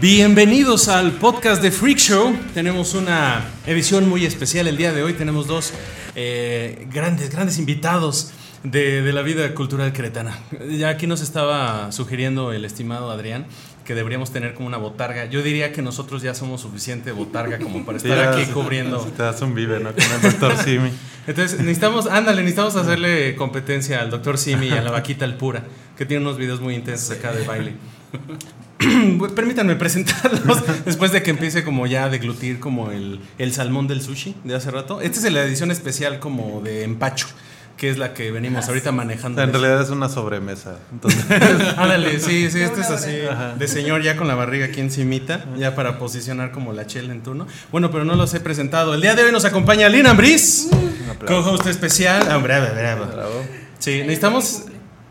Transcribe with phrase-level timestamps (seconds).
[0.00, 2.36] Bienvenidos al podcast de Freak Show.
[2.52, 5.14] Tenemos una edición muy especial el día de hoy.
[5.14, 5.72] Tenemos dos
[6.14, 8.30] eh, grandes, grandes invitados
[8.62, 10.38] de, de la vida cultural cretana.
[10.68, 13.46] Ya aquí nos estaba sugiriendo el estimado Adrián
[13.86, 15.24] que deberíamos tener como una botarga.
[15.26, 19.02] Yo diría que nosotros ya somos suficiente botarga como para estar aquí cubriendo.
[19.02, 19.94] si te das un vive, ¿no?
[19.94, 20.90] Con el doctor Simi.
[21.26, 25.64] Entonces necesitamos, ándale, necesitamos hacerle competencia al doctor Simi y a la vaquita Alpura,
[25.96, 27.72] que tiene unos videos muy intensos acá de baile.
[29.34, 34.02] Permítanme presentarlos después de que empiece como ya a deglutir como el, el salmón del
[34.02, 35.00] sushi de hace rato.
[35.00, 37.26] Esta es la edición especial como de empacho,
[37.78, 39.42] que es la que venimos ahorita manejando.
[39.42, 40.76] En realidad es una sobremesa.
[40.92, 41.24] Entonces,
[41.76, 43.54] Ándale, sí, sí, este es así Ajá.
[43.54, 47.22] de señor ya con la barriga aquí encimita, ya para posicionar como la chela en
[47.22, 47.46] turno.
[47.72, 48.94] Bueno, pero no los he presentado.
[48.94, 50.68] El día de hoy nos acompaña Lina Ambris,
[51.10, 51.44] aplauso.
[51.44, 52.22] co-host especial.
[52.30, 52.66] Ah, bravo.
[52.74, 53.44] bravo.
[53.78, 54.64] Sí, necesitamos...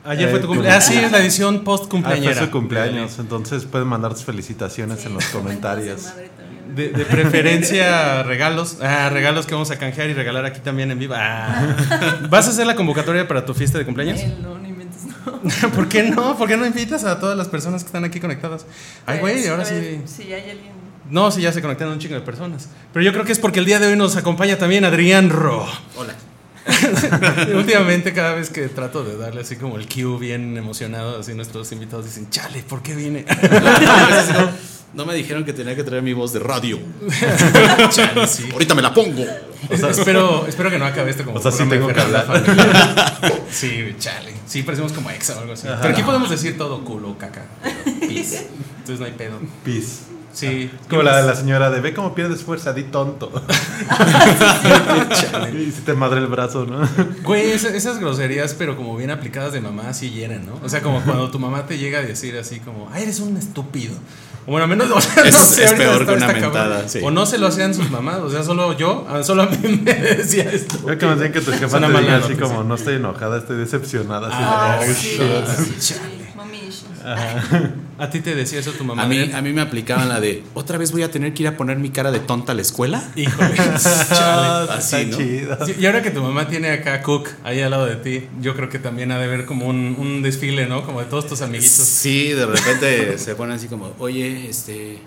[0.06, 0.78] Ayer fue Eh, tu cumpleaños.
[0.78, 2.34] Ah, sí, es la edición post Ah, cumpleañera.
[2.36, 6.04] fue su cumpleaños, entonces pueden mandar tus felicitaciones en los comentarios.
[6.76, 8.80] De, de preferencia regalos.
[8.82, 11.14] Ah, regalos que vamos a canjear y regalar aquí también en vivo.
[11.16, 11.74] Ah.
[12.30, 14.20] ¿Vas a hacer la convocatoria para tu fiesta de cumpleaños?
[14.42, 15.70] No, no inventes, no.
[15.72, 16.38] ¿Por qué no?
[16.38, 18.66] ¿Por qué no invitas a todas las personas que están aquí conectadas?
[19.06, 20.02] Ay, güey, Pues, ahora sí.
[20.06, 20.74] Si hay alguien.
[21.10, 22.68] No, sí, ya se conectaron un chingo de personas.
[22.92, 25.66] Pero yo creo que es porque el día de hoy nos acompaña también Adrián Ro.
[25.96, 26.14] Hola.
[27.56, 31.72] Últimamente, cada vez que trato de darle así como el cue bien emocionado, así nuestros
[31.72, 33.26] invitados dicen, chale, ¿por qué viene?
[34.96, 36.80] No me dijeron que tenía que traer mi voz de radio.
[37.90, 38.48] chale, sí.
[38.54, 39.26] Ahorita me la pongo.
[39.70, 43.18] espero, espero que no acabe esto como O sea, sí tengo que Familia.
[43.52, 44.34] Sí, chale.
[44.48, 45.68] Sí, parecemos como exa o algo así.
[45.82, 47.44] Pero aquí podemos decir todo culo, caca.
[48.08, 48.46] Pis.
[48.78, 49.38] Entonces no hay pedo.
[49.66, 50.15] Peace.
[50.36, 50.70] Sí.
[50.90, 53.32] Como la de la señora de ve cómo pierdes fuerza, di tonto.
[55.58, 56.88] y si te madre el brazo, ¿no?
[57.24, 60.60] Güey, esa- esas groserías, pero como bien aplicadas de mamá, sí hieren, ¿no?
[60.64, 63.38] O sea, como cuando tu mamá te llega a decir así como, ay, eres un
[63.38, 63.94] estúpido.
[64.48, 67.00] O bueno, menos o sea, Es- no sé, es peor que una mentada, sí.
[67.02, 69.58] O no se lo hacían sus mamás, o sea, solo yo, ah, solo a mí
[69.84, 70.78] me decía esto.
[70.86, 73.58] Creo que más bien que tu jefa te diga así como no estoy enojada, estoy
[73.58, 74.28] decepcionada.
[74.28, 75.74] así de, Ah, "Oh, sí.
[75.78, 75.98] shit".
[75.98, 76.26] Chale.
[76.54, 77.00] Issues.
[77.98, 79.04] ¿A ti te decía eso tu mamá?
[79.04, 81.48] A mí, a mí me aplicaban la de, ¿otra vez voy a tener que ir
[81.48, 83.04] a poner mi cara de tonta a la escuela?
[83.16, 83.78] Híjole, Ah,
[84.10, 84.72] chale.
[84.72, 85.18] Así, ¿no?
[85.18, 85.58] chido.
[85.80, 88.56] Y ahora que tu mamá tiene acá a Cook ahí al lado de ti, yo
[88.56, 90.84] creo que también ha de ver como un, un desfile, ¿no?
[90.86, 91.72] Como de todos tus amiguitos.
[91.72, 95.00] Sí, de repente se ponen así como, oye, este,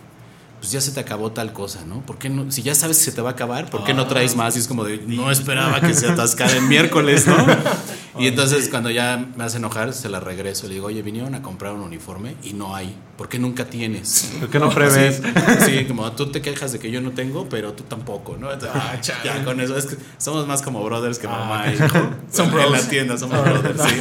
[0.61, 2.01] pues ya se te acabó tal cosa, ¿no?
[2.05, 2.51] ¿Por qué no?
[2.51, 4.57] Si ya sabes que se te va a acabar, ¿por qué no traes más?
[4.57, 7.37] Y es como de, no esperaba que se atascara el miércoles, ¿no?
[8.19, 10.67] Y entonces cuando ya me hace enojar, se la regreso.
[10.67, 12.97] Le digo, oye, vinieron a comprar un uniforme y no hay.
[13.17, 14.33] ¿Por qué nunca tienes?
[14.41, 15.23] ¿Por qué no prevés?
[15.65, 18.49] Sí, como tú te quejas de que yo no tengo, pero tú tampoco, ¿no?
[18.51, 22.11] Ah, ya con eso, es que somos más como brothers que mamá Ah, y hijo.
[22.33, 22.71] Son En bros.
[22.73, 24.01] la tienda somos brothers, sí.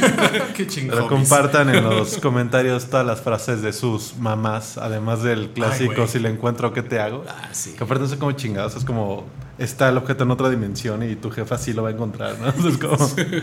[0.56, 1.06] Qué chingón.
[1.08, 6.08] Compartan en los comentarios todas las frases de sus mamás, además del clásico güey.
[6.08, 7.24] si le encuentro qué te hago.
[7.28, 7.74] Ah, sí.
[7.76, 9.26] Que aparte no sé cómo chingados, es como
[9.58, 12.48] está el objeto en otra dimensión y tu jefa sí lo va a encontrar, ¿no?
[12.68, 12.96] Es como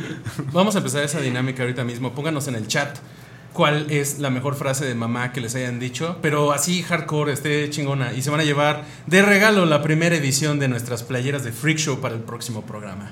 [0.53, 2.13] Vamos a empezar esa dinámica ahorita mismo.
[2.13, 2.97] Pónganos en el chat
[3.55, 7.69] cuál es la mejor frase de mamá que les hayan dicho, pero así hardcore, esté
[7.69, 8.13] chingona.
[8.13, 11.77] Y se van a llevar de regalo la primera edición de nuestras playeras de Freak
[11.77, 13.09] Show para el próximo programa.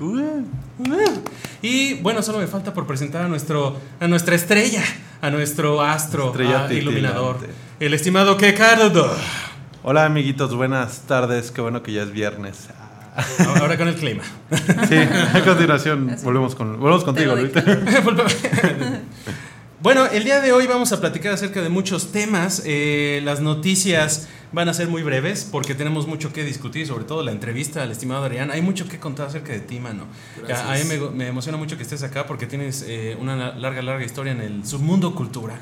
[1.62, 4.84] Y bueno, solo me falta por presentar a, nuestro, a nuestra estrella,
[5.22, 7.38] a nuestro astro ah, iluminador,
[7.80, 9.16] el estimado Kekardo.
[9.86, 12.68] Hola amiguitos, buenas tardes, qué bueno que ya es viernes.
[13.60, 14.22] Ahora con el clima.
[14.88, 17.52] Sí, a continuación volvemos con volvemos contigo, Luis.
[19.82, 22.62] Bueno, el día de hoy vamos a platicar acerca de muchos temas.
[22.64, 27.22] Eh, las noticias van a ser muy breves porque tenemos mucho que discutir, sobre todo
[27.22, 28.50] la entrevista al estimado Adrián.
[28.50, 30.06] Hay mucho que contar acerca de ti, mano.
[30.38, 30.66] Gracias.
[30.66, 34.06] A, mí me, me emociona mucho que estés acá porque tienes eh, una larga, larga
[34.06, 35.60] historia en el submundo cultural.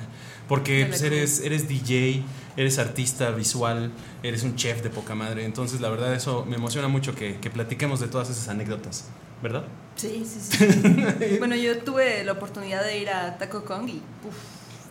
[0.48, 2.22] Porque pues, eres, eres DJ,
[2.56, 3.90] eres artista visual,
[4.22, 5.44] eres un chef de poca madre.
[5.44, 9.06] Entonces, la verdad, eso me emociona mucho que, que platiquemos de todas esas anécdotas,
[9.42, 9.64] ¿verdad?
[9.96, 11.36] Sí, sí, sí.
[11.38, 14.34] bueno, yo tuve la oportunidad de ir a Taco Kong y uf,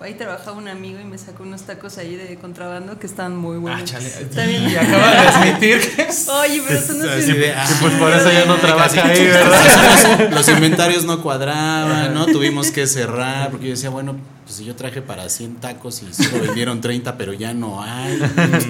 [0.02, 3.58] ahí trabajaba un amigo y me sacó unos tacos ahí de contrabando que estaban muy
[3.58, 3.82] buenos.
[3.82, 4.10] Ah, chale.
[4.34, 7.12] También- Y acaba de admitir que es- Oye, pero eso no es
[7.56, 9.62] ah, Sí, pues por eso ya no trabaja casi- ahí, ¿verdad?
[10.32, 12.26] Los, los inventarios no cuadraban, ¿no?
[12.28, 16.14] Tuvimos que cerrar porque yo decía, bueno, pues si yo traje para 100 tacos y
[16.14, 18.20] solo vendieron 30, pero ya no hay.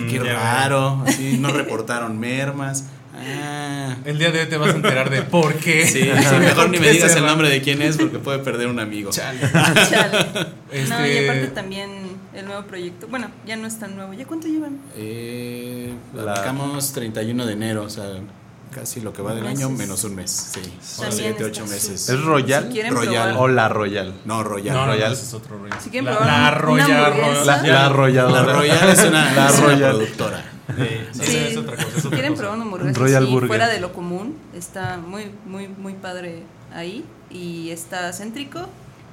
[0.09, 1.03] Qué ya raro.
[1.07, 2.85] Así, no reportaron mermas.
[3.23, 3.95] Ah.
[4.05, 5.85] el día de hoy te vas a enterar de por qué.
[5.87, 8.79] Sí, sí, mejor ni me digas el nombre de quién es porque puede perder un
[8.79, 9.11] amigo.
[9.11, 9.39] Chale.
[9.89, 10.27] Chale.
[10.71, 11.91] No, y Este- aparte también
[12.33, 13.07] el nuevo proyecto.
[13.09, 14.13] Bueno, ya no es tan nuevo.
[14.13, 14.77] ¿Ya cuánto llevan?
[14.95, 18.05] Eh, La- arrancamos 31 de enero, o sea,
[18.73, 19.65] casi lo que va del Meses.
[19.65, 20.31] año menos un mes.
[20.53, 22.07] Sí, son También 7, está 8 meses.
[22.09, 22.69] ¿Es Royal?
[22.71, 23.35] Si Royal.
[23.37, 24.13] O la Royal.
[24.23, 24.73] No, Royal.
[24.75, 25.11] No, no, Royal.
[25.11, 25.59] es otro.
[25.83, 27.45] Si quieren la, probar la Royal.
[27.45, 28.43] La, la arrolladora.
[28.43, 29.91] La Royal es una, La es una Royal.
[29.97, 30.43] productora.
[30.77, 31.87] Eh, sí, Sí, es otra cosa.
[31.87, 32.41] es si otra quieren cosa.
[32.43, 33.47] probar una hamburguesa Royal Burger.
[33.47, 36.43] fuera de lo común, está muy, muy, muy padre
[36.73, 38.67] ahí y está céntrico,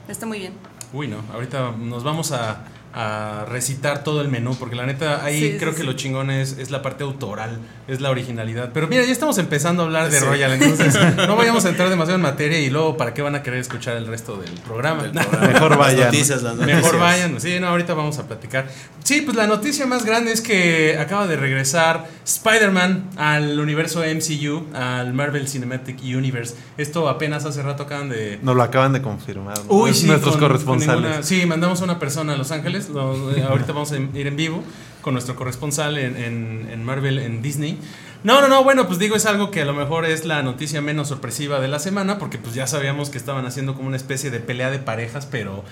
[0.09, 0.53] está muy bien.
[0.93, 5.39] Uy, no, ahorita nos vamos a, a recitar todo el menú, porque la neta ahí
[5.41, 5.87] Sí, sí, creo que sí.
[5.87, 8.71] lo chingón es, es la parte autoral, es la originalidad.
[8.73, 10.25] Pero mira, ya estamos empezando a hablar de Sí.
[10.25, 13.43] Royal, entonces no vayamos a entrar demasiado en materia y luego para qué van a
[13.43, 15.03] querer escuchar el resto del programa.
[15.05, 15.47] Del programa.
[15.53, 16.05] Mejor Las vayan.
[16.07, 16.83] noticias, las noticias.
[16.83, 18.69] Mejor vayan, sí, no, ahorita vamos a platicar.
[19.05, 24.67] Sí, pues la noticia más grande es que acaba de regresar Spider-Man al universo MCU,
[24.75, 26.55] al Marvel Cinematic Universe.
[26.77, 29.57] Esto apenas hace rato acaban de, Nos lo acaban de confirmar.
[29.59, 29.75] ¿no?
[29.75, 31.03] Uy, Nuestros con- con corresponsales.
[31.03, 32.78] ninguna- sí, mandamos a una persona a Los Ángeles.
[32.87, 34.63] Eh, ahorita vamos a ir en vivo
[35.03, 37.79] con nuestro corresponsal en, en- en Marvel, en Disney.
[38.25, 40.81] No, no, no, bueno, pues digo, es algo que a lo mejor es la noticia
[40.81, 44.31] menos sorpresiva de la semana, porque pues ya sabíamos que estaban haciendo como una especie
[44.31, 45.63] de pelea de parejas, pero,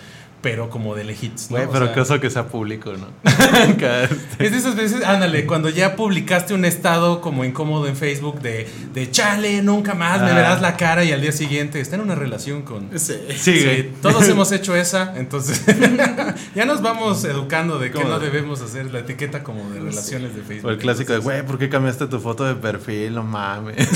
[0.46, 1.50] pero como de lejitos.
[1.50, 1.56] ¿no?
[1.56, 3.08] Güey, O pero sea, qué oso que sea público, ¿no?
[3.80, 8.40] Cada- es de esas veces, ándale, cuando ya publicaste un estado como incómodo en Facebook
[8.40, 10.34] de, de chale, nunca más me Ah.
[10.34, 13.14] verás la cara y al día siguiente está en una relación con, Sí.
[13.36, 15.64] Sí, todos hemos hecho esa, entonces
[16.54, 20.42] ya nos vamos educando de que no debemos hacer la etiqueta como de relaciones de
[20.42, 20.68] Facebook.
[20.68, 23.14] O el clásico de, güey, ¿por qué cambiaste tu foto de perfil?
[23.16, 23.88] No mames.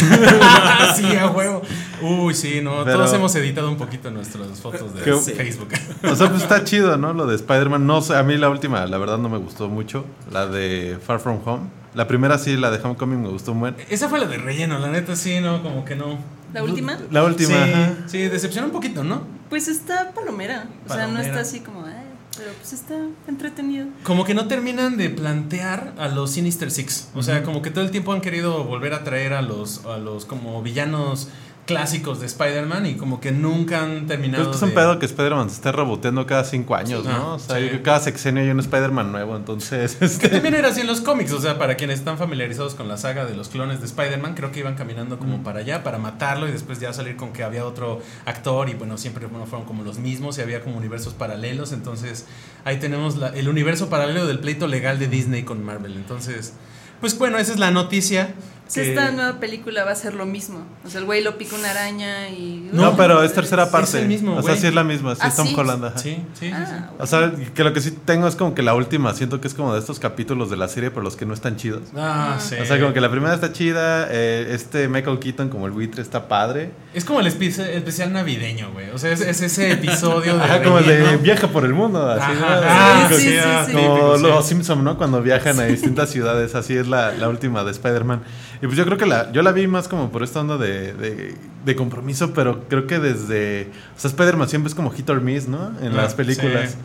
[0.97, 1.63] sí, a huevo.
[2.03, 5.69] Uy, sí, no, Pero- todos hemos editado un poquito nuestras fotos de ¿Qué- Facebook.
[6.03, 7.13] O sea, pues está chido, ¿no?
[7.13, 7.87] Lo de Spider-Man.
[7.87, 10.05] No sé, a mí la última, la verdad, no me gustó mucho.
[10.31, 11.63] La de Far From Home.
[11.95, 13.77] La primera sí, la de Homecoming me gustó un buen.
[13.89, 16.19] Esa fue la de relleno, la neta sí, no, como que no.
[16.53, 16.99] ¿La última?
[17.11, 17.93] La última, sí, ajá.
[18.07, 19.23] sí, decepciona un poquito, ¿no?
[19.49, 21.95] Pues está palomera, o sea, no está así como, "Ay",
[22.37, 22.95] pero pues está
[23.27, 23.87] entretenido.
[24.05, 27.09] Como que no terminan de plantear a los Sinister Six.
[27.15, 29.99] O sea, como que todo el tiempo han querido volver a traer a los, a
[29.99, 31.29] los como villanos
[31.71, 34.51] clásicos de Spider-Man y como que nunca han terminado.
[34.51, 37.05] Que es un de- pedo que Spider-Man se esté reboteando cada cinco años.
[37.05, 37.35] ¿no?
[37.35, 37.81] O sea, sí.
[37.83, 39.97] cada sexenio hay un Spider-Man nuevo, entonces...
[39.97, 42.89] Que Este, también era así en los cómics, o sea, para quienes están familiarizados con
[42.89, 45.99] la saga de los clones de Spider-Man, creo que iban caminando como para allá, para
[45.99, 49.67] matarlo y después ya salir con que había otro actor y bueno, siempre bueno, fueron
[49.67, 52.27] como los mismos y había como universos paralelos, entonces
[52.65, 56.55] ahí tenemos la- el universo paralelo del pleito legal de Disney con Marvel, entonces,
[57.01, 58.35] pues bueno, esa es la noticia.
[58.75, 60.65] Que- esta nueva película va a ser lo mismo.
[60.85, 62.69] O sea, el güey lo pica una araña y.
[62.73, 64.01] no, No, pero es tercera parte.
[64.01, 65.55] el mismo, o sea, sí es la misma, sí ¿Ah, es Tom sí?
[65.57, 65.99] Holland, ajá.
[65.99, 66.53] Sí, sí, sí, sí.
[66.55, 69.49] Ah, O sea, que lo que sí tengo es como que la última, siento que
[69.49, 71.83] es como de estos capítulos de la serie, pero los que no están chidos.
[71.97, 72.57] Ah, sí.
[72.61, 76.03] O sea, como que la primera está chida, eh, este Michael Keaton como el buitre
[76.03, 76.71] está padre.
[76.95, 78.91] Es como el espe- especial navideño, güey.
[78.91, 80.43] O sea, es, es ese episodio de.
[80.45, 82.67] Ajá, como el de viaja por el mundo, así, Ajá, ¿no?
[82.69, 83.73] ah, Sí, sí, sí, ah, sí.
[83.73, 84.97] Como los Simpson, ¿no?
[84.97, 88.23] Cuando viajan a distintas ciudades, así es la, la última de Spider-Man.
[88.63, 90.93] Y pues yo creo que la, yo la vi más como por esta onda de,
[90.93, 95.21] de, de compromiso, pero creo que desde, o sea, Spider-Man siempre es como hit or
[95.23, 95.73] miss, ¿no?
[95.81, 96.73] En Ah, las películas.
[96.73, 96.77] sí.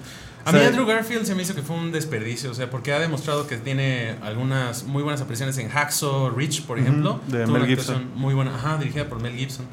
[0.45, 2.93] O A mí Andrew Garfield se me hizo que fue un desperdicio, o sea, porque
[2.93, 7.19] ha demostrado que tiene algunas muy buenas apariciones en Hacksaw Ridge, por ejemplo.
[7.27, 8.09] de Tuvo Mel una Gibson.
[8.15, 9.65] Muy buena, ajá, dirigida por Mel Gibson.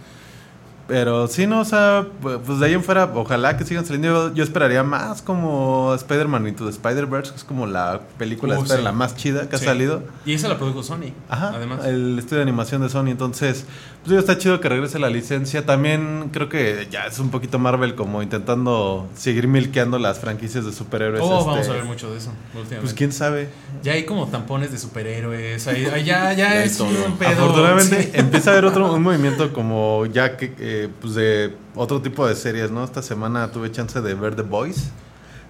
[0.88, 4.28] Pero sí, no, o sea, pues de ahí en fuera, ojalá que sigan saliendo.
[4.28, 8.60] Yo, yo esperaría más como Spider-Man Into the Spider-Verse, que es como la película de
[8.60, 8.84] Uh, Spider- sí.
[8.84, 9.64] la más chida que Sí.
[9.64, 10.02] ha salido.
[10.26, 11.84] Y esa la produjo Sony, Ajá, además.
[11.86, 13.06] el estudio de animación de Sony.
[13.08, 13.64] Entonces,
[14.02, 15.64] pues digo, está chido que regrese la licencia.
[15.64, 20.72] También creo que ya es un poquito Marvel como intentando seguir milkeando las franquicias de
[20.72, 21.22] superhéroes.
[21.24, 22.32] Oh, este, vamos a ver mucho de eso.
[22.80, 23.48] Pues quién sabe.
[23.82, 26.88] Ya hay como tampones de superhéroes, ahí- ya, ya, Ya es todo.
[27.06, 27.30] un pedo.
[27.30, 28.10] Afortunadamente sí.
[28.14, 32.34] empieza a haber otro un movimiento como ya que eh, pues de otro tipo de
[32.34, 32.84] series, ¿no?
[32.84, 34.90] Esta semana tuve chance de ver The Boys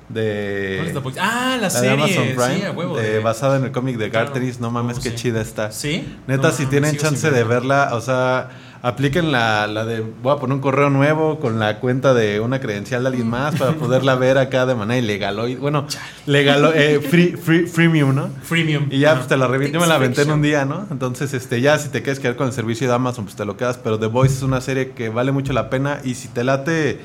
[0.09, 2.97] de ¿Cuál es la po- Ah, la la de serie, Amazon Prime, sí, a huevo.
[2.97, 4.27] de- de- basada en el cómic de Claro.
[4.27, 5.17] Garteris, no mames Oh, qué sí.
[5.17, 5.71] chida está.
[5.73, 6.17] ¿Sí?
[6.27, 8.51] Neta, No si mames, tienen chance de verla, o sea,
[8.83, 12.61] apliquen la, la de voy a poner un correo nuevo con la cuenta de una
[12.61, 15.39] credencial de alguien más para poderla ver acá de manera ilegal.
[15.39, 15.87] O, bueno,
[16.27, 18.29] legal, eh, free, free, freemium, ¿no?
[18.43, 18.89] Freemium.
[18.91, 19.79] Y ya pues, te la reviento.
[19.79, 20.87] Yo me la aventé en un día, ¿no?
[20.91, 23.57] Entonces, este, ya si te quieres quedar con el servicio de Amazon, pues te lo
[23.57, 23.79] quedas.
[23.79, 26.01] Pero The Voice es una serie que vale mucho la pena.
[26.03, 27.01] Y si te late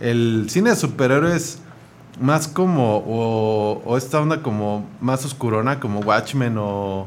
[0.00, 1.60] el cine de superhéroes
[2.20, 7.06] más como, o, o esta onda como más oscurona, como Watchmen o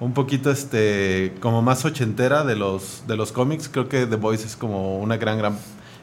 [0.00, 3.68] un poquito este como más ochentera de los de los cómics.
[3.68, 5.58] Creo que The Voice es como una gran gran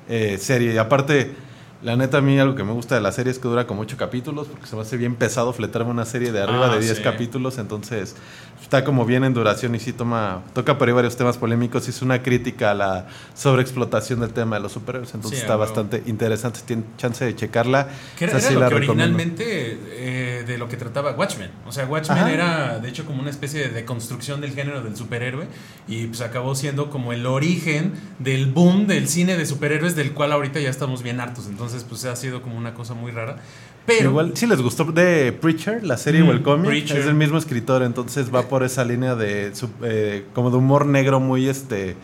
[0.07, 0.73] eh, serie.
[0.73, 1.35] Y aparte
[1.83, 3.81] la neta a mí algo que me gusta de la serie es que dura como
[3.81, 6.81] ocho capítulos porque se me hace bien pesado fletarme una serie de arriba Ah, de
[6.81, 7.03] 10 sí.
[7.03, 8.15] capítulos entonces
[8.61, 11.91] está como bien en duración y sí toma toca por ahí varios temas polémicos y
[11.91, 16.01] es una crítica a la sobreexplotación del tema de los superhéroes entonces Sí, está bastante
[16.07, 20.43] interesante si tienen chance de checarla Que era, esa era sí lo que originalmente eh,
[20.47, 21.51] de lo que trataba Watchmen.
[21.67, 22.31] O sea, Watchmen Ajá.
[22.31, 25.45] era de hecho como una especie de deconstrucción del género del superhéroe
[25.87, 30.31] y pues acabó siendo como el origen del boom del cine de superhéroes del cual
[30.31, 31.45] ahorita ya estamos bien hartos.
[31.47, 33.37] Entonces pues ha sido como una cosa muy rara.
[33.85, 36.97] Pero Igual, si les gustó de Preacher, la serie Mm, o el cómic, Preacher.
[36.97, 41.19] es del mismo escritor, entonces va por esa línea de eh, como de humor negro
[41.19, 41.95] muy este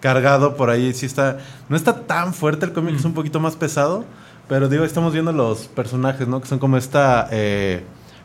[0.00, 0.92] cargado por ahí.
[0.94, 4.04] Sí está, no está tan fuerte el cómic, es un poquito más pesado,
[4.48, 6.40] pero digo, estamos viendo los personajes, ¿no?
[6.40, 7.82] Que son como esta eh,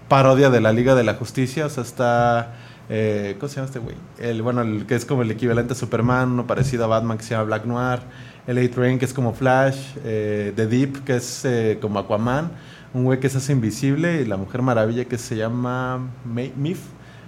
[0.07, 2.53] parodia de la Liga de la Justicia, o sea, está
[2.89, 3.95] eh, ¿cómo se llama este güey?
[4.19, 7.23] El bueno, el que es como el equivalente a Superman, uno parecido a Batman que
[7.23, 7.99] se llama Black Noir,
[8.47, 12.51] el A-Train que es como Flash, eh, The Deep que es eh, como Aquaman,
[12.93, 16.79] un güey que se hace invisible y la Mujer Maravilla que se llama May, Mif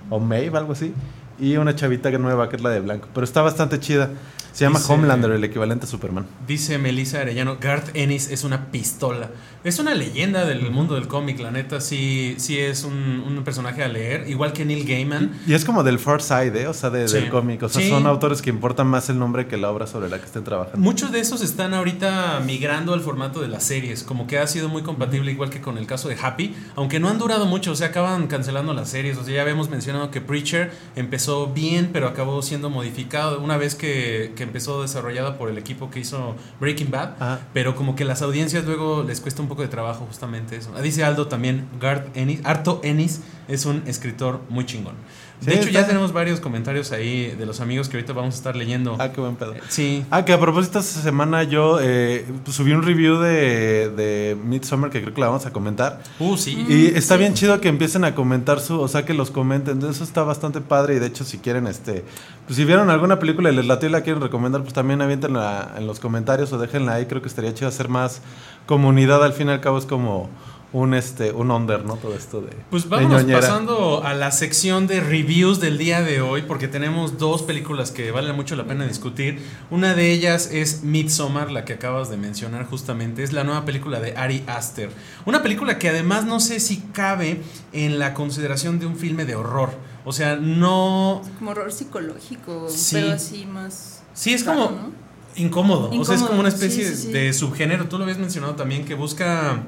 [0.10, 0.93] o Maeve, algo así,
[1.39, 4.10] y una chavita nueva que es la de blanco, pero está bastante chida.
[4.53, 6.25] Se llama Dice- Homelander, el equivalente a Superman.
[6.48, 9.29] Dice Melissa Arellano, Garth Ennis es una pistola.
[9.65, 12.93] Es una leyenda del mundo del cómic, la neta, sí, sí es un,
[13.27, 15.31] un personaje a leer, igual que Neil Gaiman.
[15.48, 16.67] Y es como del Far Side, ¿eh?
[16.67, 17.15] o sea, de- Sí.
[17.15, 17.63] del cómic.
[17.63, 17.89] O sea, Sí.
[17.89, 20.77] son autores que importan más el nombre que la obra sobre la que estén trabajando.
[20.77, 24.69] Muchos de esos están ahorita migrando al formato de las series, como que ha sido
[24.69, 27.75] muy compatible igual que con el caso de Happy, aunque no han durado mucho, o
[27.75, 32.07] sea, acaban cancelando las series, o sea, ya habíamos mencionado que Preacher empezó bien, pero
[32.07, 36.91] acabó siendo modificado una vez que, que empezó desarrollada por el equipo que hizo Breaking
[36.91, 37.39] Bad, Ajá.
[37.51, 40.71] pero como que las audiencias luego les cuesta un poco de trabajo justamente eso.
[40.75, 44.95] Ah, Dice Aldo también, Garth Ennis, Arto Ennis es un escritor muy chingón.
[45.41, 48.35] De Sí, hecho, está- ya tenemos varios comentarios ahí de los amigos que ahorita vamos
[48.35, 48.95] a estar leyendo.
[49.00, 49.53] Ah, qué buen pedo.
[49.67, 50.05] Sí.
[50.09, 55.01] Ah, que a propósito, esta semana yo eh, subí un review de, de Midsommar que
[55.01, 56.01] creo que la vamos a comentar.
[56.19, 56.65] Uh, sí.
[56.69, 59.81] Y está bien chido que empiecen a comentar su, o sea, que los comenten.
[59.83, 60.95] Eso está bastante padre.
[60.95, 62.05] Y de hecho, si quieren, este,
[62.45, 65.73] pues si vieron alguna película y les latió y la quieren recomendar, pues también avientenla
[65.77, 67.05] en los comentarios o déjenla ahí.
[67.07, 68.21] Creo que estaría chido hacer más
[68.65, 69.23] comunidad.
[69.23, 70.29] Al fin y al cabo es como
[70.75, 71.95] un, este, un under, ¿no?
[71.95, 72.51] Todo esto de.
[72.69, 73.39] Pues ñoñera.
[73.39, 78.11] pasando a la sección de reviews del día de hoy, porque tenemos dos películas que
[78.11, 79.41] vale mucho la pena discutir.
[79.71, 83.23] Una de ellas es Midsommar, la que acabas de mencionar justamente.
[83.23, 84.89] Es la nueva película de Ari Aster.
[85.25, 89.35] Una película que además no sé si cabe en la consideración de un filme de
[89.35, 89.94] horror.
[90.05, 91.21] O sea, no.
[91.39, 92.95] Como horror psicológico, Sí.
[92.95, 94.03] pero así más.
[94.13, 94.91] Sí, es raro, como ¿no?
[95.35, 95.89] incómodo.
[96.00, 97.12] O sea, es como una especie sí, sí.
[97.12, 97.88] de subgénero.
[97.89, 99.63] Tú lo habías mencionado también, que busca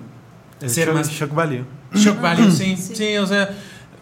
[0.61, 1.65] El ser shock, más shock value.
[1.93, 3.17] Shock value, sí, sí, Sí.
[3.17, 3.49] o sea,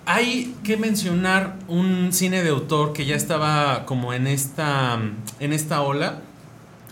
[0.05, 4.99] hay que mencionar un cine de autor que ya estaba como en esta,
[5.39, 6.19] en esta ola,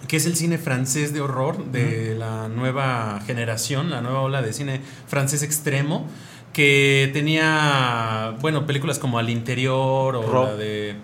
[0.07, 4.51] que es el cine francés de horror de la nueva generación, la nueva ola de
[4.51, 6.07] cine francés extremo,
[6.53, 10.95] que tenía, bueno, películas como Al Interior o la de...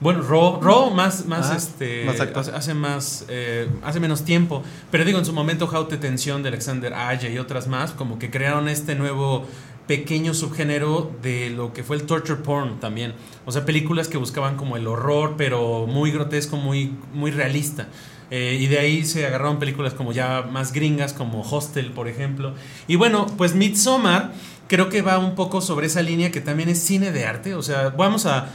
[0.00, 4.62] Bueno, Raw, Raw más, más Ah, este, más hace, hace más, eh, hace menos tiempo,
[4.90, 8.28] pero digo, en su momento Haute Tensión de Alexander Aja y otras más, como que
[8.28, 9.46] crearon este nuevo
[9.86, 13.14] pequeño subgénero de lo que fue el torture porn también.
[13.44, 17.88] O sea, películas que buscaban como el horror, pero muy grotesco, muy, muy realista.
[18.30, 22.54] Eh, y de ahí se agarraron películas como ya más gringas, como Hostel, por ejemplo.
[22.88, 24.32] Y bueno, pues Midsommar
[24.66, 27.54] creo que va un poco sobre esa línea que también es cine de arte.
[27.54, 28.50] O sea, vamos a,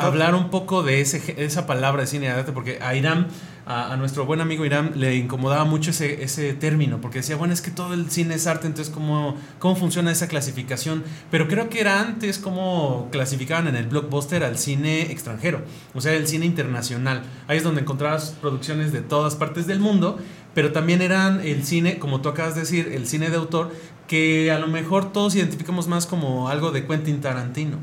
[0.00, 3.28] hablar un poco de ese, esa palabra de cine de arte, porque a Irán,
[3.68, 7.52] a, a nuestro buen amigo Irán, le incomodaba mucho ese, ese término, porque decía, bueno,
[7.52, 11.04] es que todo el cine es arte, entonces, ¿cómo, ¿cómo funciona esa clasificación?
[11.30, 15.60] Pero creo que era antes cómo clasificaban en el blockbuster al cine extranjero,
[15.94, 17.22] o sea, el cine internacional.
[17.46, 20.18] Ahí es donde encontrabas producciones de todas partes del mundo,
[20.54, 23.70] pero también eran el cine, como tú acabas de decir, el cine de autor,
[24.06, 27.76] que a lo mejor todos identificamos más como algo de Quentin Tarantino.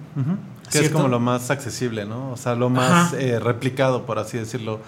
[0.72, 2.32] Que es como lo más accesible, ¿no?
[2.32, 4.82] O sea, lo más eh, replicado, por así decirlo.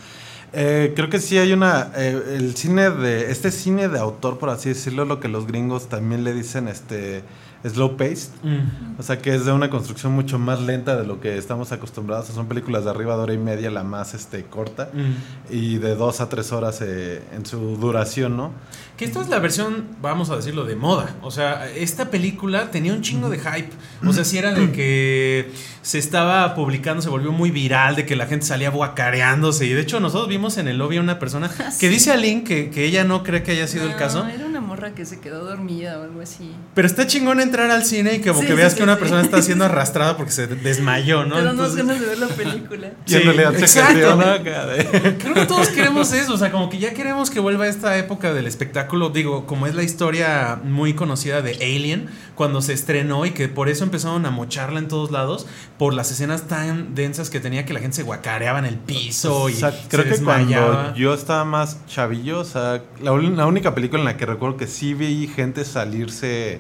[0.54, 1.92] Eh, creo que sí hay una.
[1.96, 3.32] eh, el cine de.
[3.32, 7.24] Este cine de autor, por así decirlo, lo que los gringos también le dicen este
[7.64, 8.30] slow paced.
[8.44, 9.00] Mm.
[9.00, 12.26] O sea que es de una construcción mucho más lenta de lo que estamos acostumbrados.
[12.26, 14.90] O sea, son películas de arriba de hora y media, la más este, corta.
[14.94, 15.54] Mm.
[15.54, 18.52] Y de dos a tres horas eh, en su duración, ¿no?
[18.98, 21.16] Que esta es la versión, vamos a decirlo, de moda.
[21.22, 23.70] O sea, esta película tenía un chingo de hype.
[24.06, 25.52] O sea, si era de que
[25.84, 29.68] se estaba publicando, se volvió muy viral, de que la gente salía guacareándose.
[29.68, 32.48] Y de hecho, nosotros vimos en el lobby a una persona que dice a Link
[32.48, 34.28] que, que ella no cree que haya sido el caso.
[34.28, 36.52] Era una morra que se quedó dormida o algo así.
[36.76, 39.00] Pero está chingón entrar al cine y como Sí, que veas sí, que una sí.
[39.00, 41.38] persona está siendo arrastrada porque se desmayó, ¿no?
[41.38, 42.88] Unas Entonces- ganas de ver la película.
[43.08, 44.18] Y en Sí, realidad se ¿no?
[45.20, 48.34] Creo que todos queremos eso, o sea, como que ya queremos que vuelva esta época
[48.34, 53.32] del espectáculo, digo, como es la historia muy conocida de Alien, cuando se estrenó y
[53.32, 55.48] que por eso empezaron a mocharla en todos lados,
[55.80, 59.50] por las escenas tan densas que tenía que la gente se guacareaba en el piso
[59.50, 60.74] y O sea, creo se que desmayaba.
[60.84, 64.67] cuando yo estaba más chavillo, o sea, la única película en la que recuerdo que
[64.68, 66.60] sí vi gente salirse,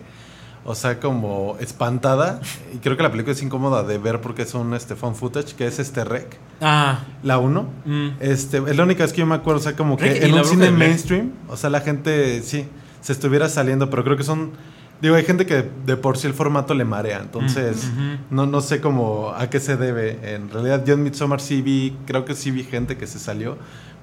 [0.65, 2.41] o sea, como espantada,
[2.73, 5.67] y creo que la película es incómoda de ver porque es un este, footage, que
[5.67, 7.69] es este Rec, Ah, la 1.
[7.85, 8.07] mm.
[8.19, 10.43] Este, es la única vez que yo me acuerdo, o sea, como que en un
[10.45, 12.65] cine mainstream, o sea, la gente sí
[13.01, 14.51] se estuviera saliendo, pero creo que son
[15.01, 18.17] digo, hay gente que de por sí el formato le marea, entonces ujú.
[18.31, 20.33] no no sé cómo a qué se debe.
[20.33, 23.57] En realidad yo en Midsommar sí vi, creo que sí vi gente que se salió,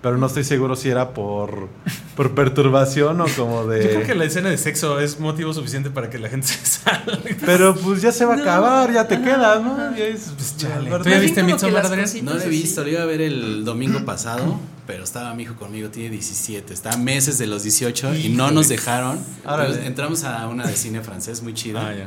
[0.05, 1.69] pero no estoy seguro si era por
[2.15, 5.89] por perturbación o como de Yo creo que la escena de sexo es motivo suficiente
[5.91, 7.19] para que la gente se salga.
[7.45, 9.97] Pero pues ya se va a acabar, ya te quedas, ¿no?
[9.97, 10.91] Ya es- Pues, chale.
[10.91, 12.09] ¿Tú ya viste Midsommar, Adrián?
[12.23, 15.55] No lo he visto, lo iba a ver el domingo pasado, pero estaba mi hijo
[15.57, 19.19] conmigo, tiene 17, está a meses de los 18 y no nos dejaron.
[19.39, 21.89] Entonces, entramos a una de cine francés muy chida.
[21.89, 22.05] Ah, ya.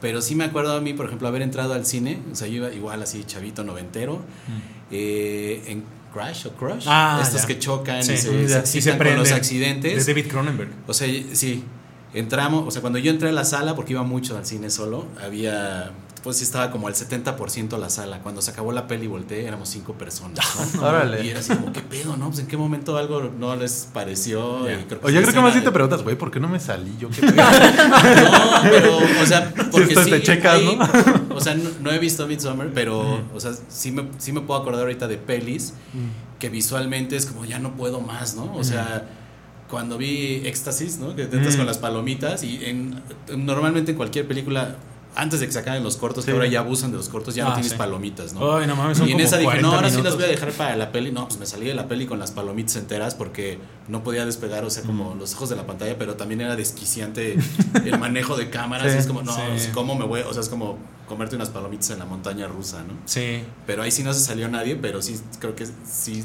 [0.00, 2.54] Pero sí me acuerdo a mí, por ejemplo, haber entrado al cine, o sea, yo
[2.56, 4.20] iba igual así chavito noventero,
[4.90, 5.82] eh, en
[6.14, 6.84] Crash o Crush.
[6.86, 7.46] Ah, estos ya.
[7.48, 8.12] que chocan Sí.
[8.12, 8.62] y se, Mm, se ya.
[8.62, 10.06] Y se con los accidentes.
[10.06, 10.70] De David Cronenberg.
[10.86, 11.64] O sea, sí,
[12.14, 15.06] entramos, o sea, cuando yo entré a la sala, porque iba mucho al cine solo,
[15.22, 15.90] había,
[16.24, 18.20] pues sí estaba como al 70% la sala.
[18.20, 20.74] Cuando se acabó la peli y volteé, éramos cinco personas.
[20.74, 20.82] ¿no?
[20.88, 21.22] Órale.
[21.24, 22.28] Y era así como, ¿qué pedo, no?
[22.28, 24.66] Pues en qué momento algo no les pareció.
[24.66, 24.80] Ya.
[24.80, 26.58] Y creo O yo creo que más escena te preguntas, güey, ¿por qué no me
[26.58, 26.96] salí?
[26.98, 30.78] Yo qué de- No, pero, o sea, porque esto sí, te checas, ¿no?
[31.36, 34.58] O sea, no, no he visto Midsommar, pero, o sea, sí me, sí me puedo
[34.60, 35.74] acordar ahorita de pelis
[36.38, 38.52] que visualmente es como, ya no puedo más, ¿no?
[38.56, 39.06] O sea
[39.68, 41.16] cuando vi Éxtasis, ¿no?
[41.16, 41.58] Que te entras Mm.
[41.58, 43.02] con las palomitas y en,
[43.36, 44.76] normalmente en cualquier película,
[45.16, 46.30] antes de que sacaran los cortos, Sí.
[46.30, 47.78] que ahora ya abusan de los cortos, ya Ah, no tienes sí.
[47.78, 48.56] palomitas, ¿no?
[48.56, 50.24] Ay, no mames, son y en como esa dije, 40 no, ahora sí las voy
[50.24, 51.12] a dejar para la peli.
[51.12, 54.64] No, pues me salí de la peli con las palomitas enteras porque no podía despegar,
[54.64, 54.86] o sea, Mm.
[54.86, 57.36] como los ojos de la pantalla, pero también era desquiciante
[57.84, 58.92] el manejo de cámaras.
[58.92, 59.36] Sí, es como, no,
[59.72, 60.20] ¿cómo me voy?
[60.22, 62.94] O sea, es como comerte unas palomitas en la montaña rusa, ¿no?
[63.04, 63.42] Sí.
[63.66, 66.24] Pero ahí sí no se salió nadie, pero sí creo que sí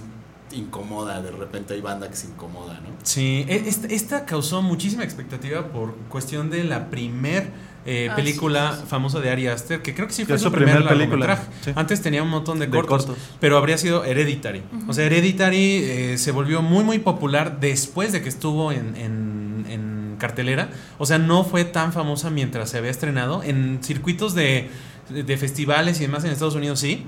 [0.52, 2.90] incomoda, de repente hay banda que se incomoda, ¿no?
[3.04, 7.52] Sí, e- esta, esta causó muchísima expectativa por cuestión de la primer
[7.86, 8.88] eh, Ah, película sí, sí, sí.
[8.90, 11.72] famosa de Ari Aster, que creo que sí fue su su primer primer película, sí.
[11.76, 13.24] Antes tenía un montón de De cortos, cortos.
[13.40, 14.64] pero habría sido Hereditary.
[14.88, 19.66] O sea, Hereditary eh, se volvió muy, muy popular después de que estuvo en, en-
[19.70, 20.70] en cartelera.
[20.98, 23.42] O sea, no fue tan famosa mientras se había estrenado.
[23.44, 24.70] En circuitos de,
[25.10, 27.06] de festivales y demás en Estados Unidos sí.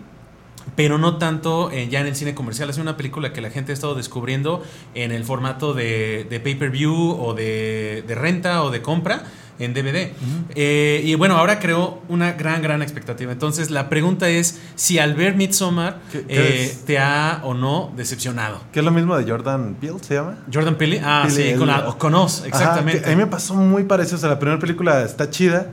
[0.75, 2.69] Pero no tanto eh, ya en el cine comercial.
[2.69, 6.93] Es una película que la gente ha estado descubriendo en el formato de, de pay-per-view
[7.19, 9.23] o de, de renta o de compra
[9.59, 10.11] en DVD.
[10.55, 13.31] Eh, y bueno, ahora creó una gran, gran expectativa.
[13.31, 17.91] Entonces, la pregunta es si al ver Midsommar ¿Qué- qué eh, te ha o no
[17.95, 18.61] decepcionado.
[18.71, 20.37] Que es lo mismo de Jordan Peele, ¿se llama?
[20.51, 23.05] Jordan Peele, ah, Peele, sí, el- con, la- con Oz, exactamente.
[23.05, 24.17] a mí me pasó muy parecido.
[24.17, 25.67] O sea, la primera película está chida.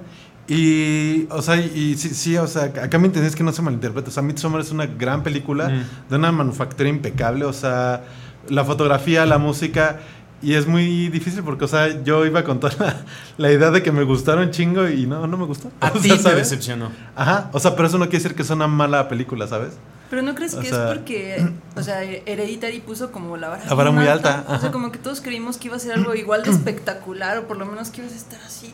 [0.50, 3.60] Y, o sea, y sí, sí, o sea, acá mi intención es que no se
[3.60, 4.08] malinterprete.
[4.08, 5.84] O sea, Midsommar es una gran película Mm.
[6.08, 7.44] de una manufactura impecable.
[7.44, 8.04] O sea,
[8.48, 9.98] la fotografía, la música.
[10.40, 12.96] Y es muy difícil porque, o sea, yo iba con toda la,
[13.38, 15.70] la idea de que me gustaron chingo y no, no me gustó.
[15.80, 16.90] a ti sea, te decepcionó.
[17.16, 19.74] Ajá, o sea, pero eso no quiere decir que es una mala película, ¿sabes?
[20.10, 23.64] Pero no crees O que sea- es porque, o sea, Hereditary puso como la vara,
[23.66, 26.14] La vara muy alta, O sea, como que todos creímos que iba a ser algo
[26.14, 28.72] igual de espectacular o por lo menos que ibas a estar así.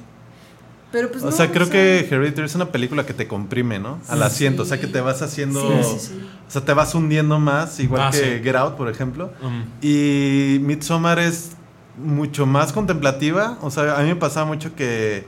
[0.94, 3.98] Pero pues o no, sea, creo que Hereditary es una película que te comprime, ¿no?
[4.08, 4.24] Al Sí.
[4.24, 5.60] asiento, o sea, que te vas haciendo...
[5.82, 6.26] Sí, sí, sí.
[6.46, 8.42] O sea, te vas hundiendo más, igual Ah, que sí.
[8.44, 9.32] Get Out, por ejemplo.
[9.42, 9.62] Mm.
[9.84, 11.50] Y Midsommar es
[11.98, 13.58] mucho más contemplativa.
[13.60, 15.24] O sea, a mí me pasaba mucho que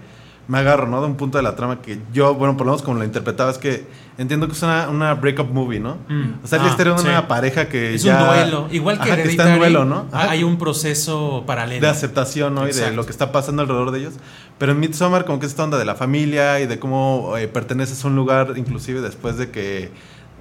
[0.48, 1.00] me agarro, ¿no?
[1.00, 3.50] De un punto de la trama que yo, bueno, por lo menos como la interpretaba,
[3.50, 3.84] es que
[4.16, 5.96] entiendo que es una, una breakup movie, ¿no?
[6.08, 6.44] Mm.
[6.44, 7.08] O sea, Ah, historia de sí.
[7.08, 8.20] una pareja que Es ya...
[8.22, 8.68] un duelo.
[8.70, 10.06] Igual que, Ajá, que está en duelo, ¿no?
[10.12, 10.30] Ajá.
[10.30, 11.80] Hay un proceso paralelo.
[11.80, 12.68] de aceptación, ¿no?
[12.68, 14.14] Y de lo que está pasando alrededor de ellos.
[14.58, 17.48] Pero en Midsommar como que es esta onda de la familia y de cómo eh,
[17.48, 19.90] perteneces a un lugar, inclusive después de que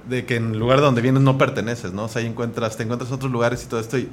[0.08, 2.04] de que en el lugar de donde vienes no perteneces, ¿no?
[2.04, 4.08] O sea, ahí encuentras, te encuentras otros lugares y todo esto y,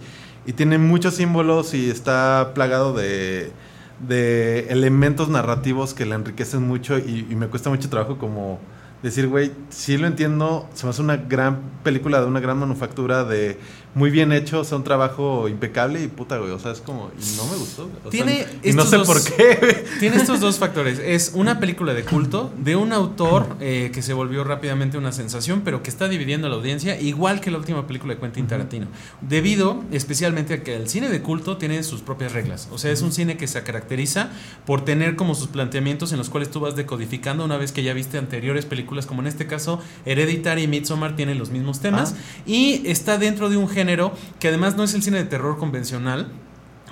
[0.48, 3.52] y tiene muchos símbolos y está plagado de,
[4.00, 8.60] de elementos narrativos que la enriquecen mucho y, y me cuesta mucho trabajo como
[9.04, 13.24] decir, güey, sí lo entiendo, se me hace una gran película de una gran manufactura
[13.26, 13.60] de
[13.96, 17.12] muy bien hecho, o sea, un trabajo impecable y puta, güey, o sea, es como,
[17.20, 17.84] y no me gustó.
[17.84, 19.86] o sea, Tiene y no estos sé dos- por qué.
[20.00, 20.98] Tiene estos dos factores.
[20.98, 25.62] Es una película de culto de un autor eh, que se volvió rápidamente una sensación,
[25.64, 28.88] pero que está dividiendo a la audiencia, igual que la última película de Quentin Tarantino.
[29.22, 32.70] Debido especialmente a que el cine de culto tiene sus propias reglas.
[32.72, 34.30] O sea, es un cine que se caracteriza
[34.66, 37.94] por tener como sus planteamientos en los cuales tú vas decodificando una vez que ya
[37.94, 42.16] viste anteriores películas, como en este caso Hereditary y Midsommar tienen los mismos temas.
[42.46, 46.32] Y está dentro de un género que además no es el cine de terror convencional,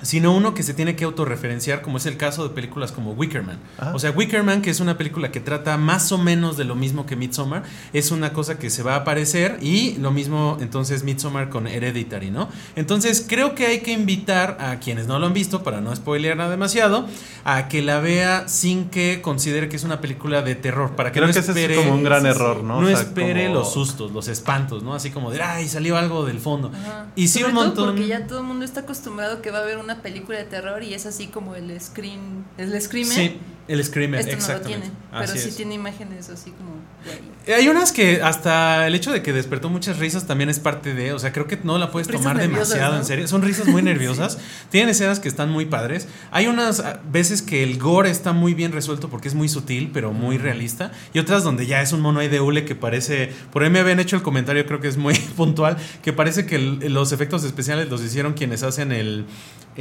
[0.02, 3.58] sino uno que se tiene que autorreferenciar, como es el caso de películas como Wickerman.
[3.94, 7.06] O sea, Wickerman, que es una película que trata más o menos de lo mismo
[7.06, 7.62] que Midsommar,
[7.92, 12.30] es una cosa que se va a aparecer y lo mismo entonces Midsommar con Hereditary,
[12.30, 12.48] ¿no?
[12.76, 16.36] Entonces creo que hay que invitar a quienes no lo han visto, para no spoilear
[16.36, 17.06] nada demasiado,
[17.44, 21.18] a que la vea sin que considere que es una película de terror, para que
[21.20, 21.74] Creo no que ese espere...
[21.74, 22.80] es como un gran error, ¿no?
[22.80, 24.94] No O sea, espere como- los sustos, los espantos, ¿no?
[24.94, 26.70] Así como de, ay, salió algo del fondo.
[26.74, 27.06] Ajá.
[27.16, 27.86] Y sí, Sobre un todo montón...
[27.94, 30.82] Porque ya todo el mundo está acostumbrado que va a haber una película de terror
[30.82, 33.36] y es así como el screen, el screamer.
[33.68, 34.86] El Screamer, Esto no lo exactamente.
[34.88, 35.56] tiene, pero Así sí es.
[35.56, 36.72] tiene imágenes así como
[37.04, 37.30] de ahí.
[37.46, 40.94] Eh, Hay unas que hasta el hecho de que despertó muchas risas también es parte
[40.94, 42.98] de, o sea, creo que no la puedes Risas tomar demasiado ¿no?
[42.98, 43.26] en serio.
[43.28, 44.38] Son risas muy nerviosas.
[44.70, 46.08] Tienen escenas que están muy padres.
[46.30, 49.90] Hay unas ah, veces que el gore está muy bien resuelto porque es muy sutil,
[49.92, 50.92] pero muy realista.
[51.14, 53.78] Y otras donde ya es un mono ahí de hule que parece, por ahí me
[53.80, 57.42] habían hecho el comentario, creo que es muy puntual, que parece que el- los efectos
[57.44, 59.26] especiales los hicieron quienes hacen el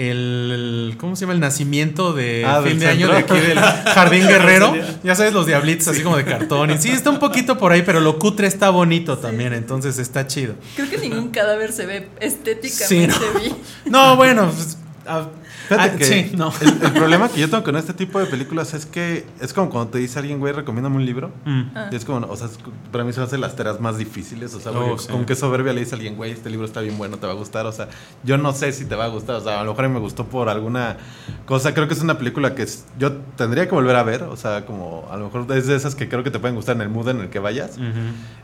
[0.06, 1.34] el ¿cómo se llama?
[1.34, 3.58] el nacimiento de Ah, fin de año de aquí del
[3.94, 4.74] Jardín Guerrero.
[5.04, 6.72] Ya sabes, los diablitos así como de cartón.
[6.72, 10.28] Y sí, está un poquito por ahí, pero lo cutre está bonito también, entonces está
[10.28, 10.56] chido.
[10.76, 13.40] Creo que ningún cadáver se ve estéticamente Sí, ¿no?
[13.40, 13.56] bien.
[13.86, 15.28] No, bueno, pues, ah,
[15.70, 16.52] Fíjate ah, que sí, no.
[16.62, 19.70] el, el problema que yo tengo con este tipo de películas es que es como
[19.70, 21.32] cuando te dice alguien, güey, recomiéndame un libro.
[21.46, 21.62] Mm.
[21.92, 22.60] Y es como, o sea, es-
[22.92, 24.54] para mí se hacen las tareas más difíciles.
[24.54, 25.08] O sea, Oh, sí.
[25.10, 27.34] con qué soberbia le dice a alguien, güey, este libro está bien bueno, te va
[27.34, 27.66] a gustar.
[27.66, 27.88] O sea,
[28.24, 29.36] yo no sé si te va a gustar.
[29.36, 30.98] O sea, a lo mejor me gustó por alguna
[31.46, 31.74] cosa.
[31.74, 34.24] Creo que es una película que es- yo tendría que volver a ver.
[34.24, 36.76] O sea, como a lo mejor es de esas que creo que te pueden gustar
[36.76, 37.78] en el mood en el que vayas.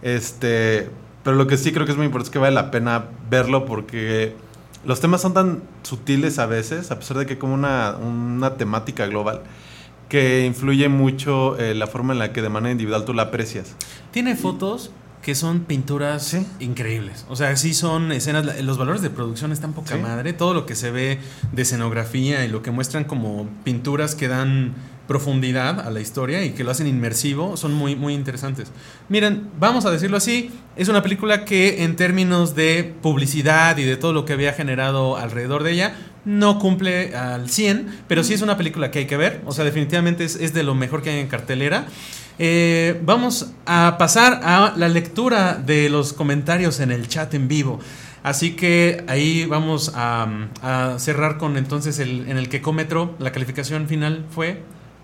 [0.01, 0.89] Este,
[1.23, 3.65] pero lo que sí creo que es muy importante es que vale la pena verlo
[3.65, 4.35] porque
[4.87, 8.55] los temas son tan sutiles a veces, a pesar de que hay como una, una
[8.55, 9.41] temática global
[10.09, 13.75] que influye mucho eh, la forma en la que de manera individual tú la aprecias.
[14.11, 16.47] Tiene fotos que son pinturas Sí.
[16.61, 17.25] increíbles.
[17.27, 20.01] O sea, sí son escenas, los valores de producción están poca Sí.
[20.01, 20.31] madre.
[20.31, 21.19] Todo lo que se ve
[21.51, 24.73] de escenografía y lo que muestran como pinturas que dan
[25.07, 28.71] profundidad a la historia y que lo hacen inmersivo son muy, muy interesantes.
[29.09, 33.97] Miren, vamos a decirlo así, es una película que en términos de publicidad y de
[33.97, 38.41] todo lo que había generado alrededor de ella, no cumple al 100, pero sí es
[38.41, 39.41] una película que hay que ver.
[39.45, 41.87] O sea, definitivamente es, es de lo mejor que hay en cartelera.
[42.39, 47.79] Eh, vamos a pasar a la lectura de los comentarios en el chat en vivo.
[48.23, 50.27] Así que ahí vamos a,
[50.97, 53.15] cerrar con entonces el, en el quecómetro.
[53.19, 54.61] La calificación final fue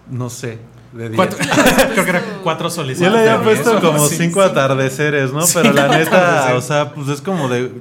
[0.10, 0.60] No sé,
[0.94, 1.16] de 10.
[1.16, 1.38] cuatro,
[1.94, 3.00] creo que era cuatro soles.
[3.00, 4.16] Yo le había puesto como sí.
[4.18, 5.46] cinco atardeceres, ¿no?
[5.46, 7.72] Sí, Pero la neta, o sea, pues es como de...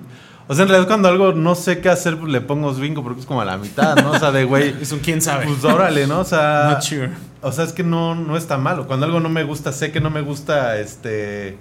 [0.49, 3.21] O sea, en realidad cuando algo no sé qué hacer, pues le pongo bingo porque
[3.21, 4.11] es como a la mitad, ¿no?
[4.11, 5.47] O sea, de güey, Es un quién sabe.
[5.47, 6.21] pues órale, ¿no?
[6.21, 6.69] O sea...
[6.71, 7.11] Not sure.
[7.43, 8.87] O sea, es que no, no está malo.
[8.87, 11.57] Cuando algo no me gusta, sé que no me gusta este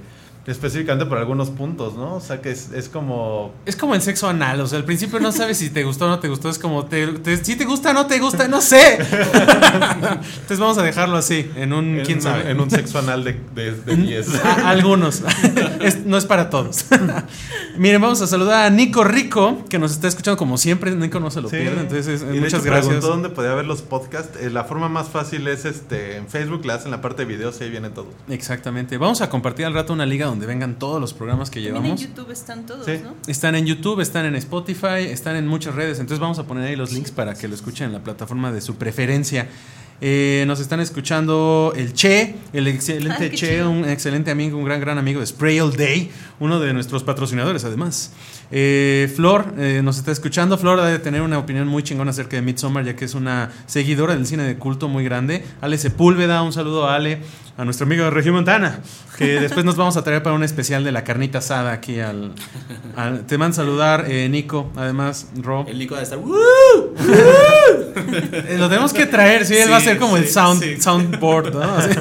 [0.48, 2.16] específicamente por algunos puntos, ¿no?
[2.16, 3.52] O sea, que es, es como...
[3.66, 6.10] Es como el sexo anal, o sea, al principio no sabes si te gustó o
[6.10, 8.60] no te gustó, es como, te, te- si te gusta o no te gusta, no
[8.62, 8.98] sé.
[9.02, 12.50] Entonces vamos a dejarlo así, en un, en quién sabe.
[12.50, 14.36] En un sexo anal de, de, de 10.
[14.46, 15.22] A- algunos.
[15.80, 16.86] Es- no es para todos.
[17.78, 20.92] Miren, vamos a saludar a Nico Rico, que nos está escuchando como siempre.
[20.96, 21.58] Nico no se lo Sí.
[21.58, 21.82] pierde.
[21.82, 22.86] Entonces, eh, de muchas hecho gracias.
[22.88, 24.38] preguntó dónde podía ver los podcasts.
[24.42, 27.58] Eh, la forma más fácil es este en Facebook, le hacen la parte de videos
[27.62, 28.08] y ahí viene todo.
[28.30, 28.98] Exactamente.
[28.98, 31.84] Vamos a compartir al rato una liga donde vengan todos los programas que También en
[31.98, 32.02] llevamos.
[32.02, 32.94] YouTube están todos, Sí.
[33.04, 33.14] ¿no?
[33.28, 36.00] Están en YouTube, están en Spotify, están en muchas redes.
[36.00, 38.62] Entonces vamos a poner ahí los links para que lo escuchen en la plataforma de
[38.62, 39.48] su preferencia.
[40.04, 43.70] Eh, nos están escuchando el Che, el excelente Ay, Che, chido.
[43.70, 46.10] un excelente amigo, un gran, gran amigo de Spray All Day,
[46.40, 48.12] uno de nuestros patrocinadores además.
[48.50, 50.58] Eh, Flor eh, nos está escuchando.
[50.58, 54.16] Flor debe tener una opinión muy chingona acerca de Midsommar, ya que es una seguidora
[54.16, 55.46] del cine de culto muy grande.
[55.62, 57.20] Ale Sepúlveda, un saludo a Ale,
[57.58, 58.80] a nuestro amigo de Región Montana,
[59.20, 62.34] que después nos vamos a traer para un especial de la carnita asada aquí al.
[62.96, 65.64] al- te van a saludar, eh, Nico, además, Ro.
[65.70, 66.18] El Nico va a estar.
[66.18, 66.96] "Uh".
[67.74, 70.82] Eh, lo tenemos que traer, sí, él Sí, va a ser como el sound, sí.
[70.82, 71.62] soundboard, ¿no?
[71.78, 71.94] Así.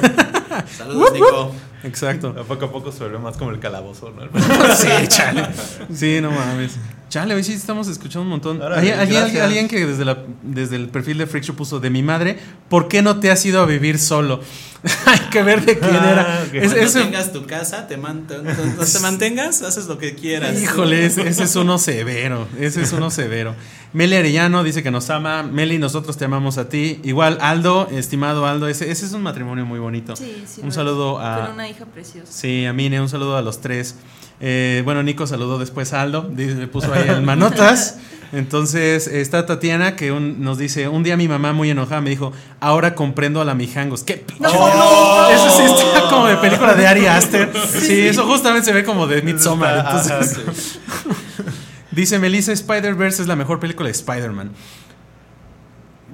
[0.77, 1.51] Saludos, Nico.
[1.83, 2.35] Exacto.
[2.39, 4.21] A poco a poco se vuelve más como el calabozo, ¿no?
[4.75, 5.47] Sí, chale.
[5.93, 6.73] Sí, no mames.
[7.09, 8.61] Chale, hoy sí estamos escuchando un montón.
[8.73, 12.37] Hay- alguien, que desde, la, desde el perfil de Freak Show puso de mi madre,
[12.69, 14.41] ¿por qué no te has ido a vivir solo?
[15.05, 16.43] Hay que ver de quién era.
[16.43, 16.45] Ah.
[16.53, 20.59] Es- tengas tu casa, te, man- te- te- te mantengas, haces lo que quieras.
[20.59, 22.47] Híjole, ese, ese es uno severo.
[22.59, 23.55] Ese es uno severo.
[23.93, 25.43] Meli Arellano dice que nos ama.
[25.43, 26.99] Meli, nosotros te amamos a ti.
[27.03, 30.15] Igual, Aldo, estimado Aldo, ese, ese es un matrimonio muy bonito.
[30.15, 30.61] Sí, sí.
[30.63, 31.25] un saludo es.
[31.27, 31.45] a.
[31.45, 32.31] Con una hija preciosa.
[32.31, 33.95] Sí, a Mine, un saludo a los tres.
[34.41, 37.97] Eh, bueno, Nico saludó después a Aldo, le puso ahí el manotas.
[38.33, 42.31] Entonces está Tatiana que un- nos dice, un día mi mamá muy enojada me dijo,
[42.61, 44.03] ahora comprendo a la Mijangos.
[44.03, 44.25] ¿Qué?
[44.25, 47.51] pinche- Eso sí está como de película de Ari Aster.
[47.81, 49.79] Sí, eso justamente se ve como de Midsommar.
[49.85, 50.79] Entonces,
[51.91, 54.51] dice Melissa, Spider-Verse es la mejor película de Spider-Man.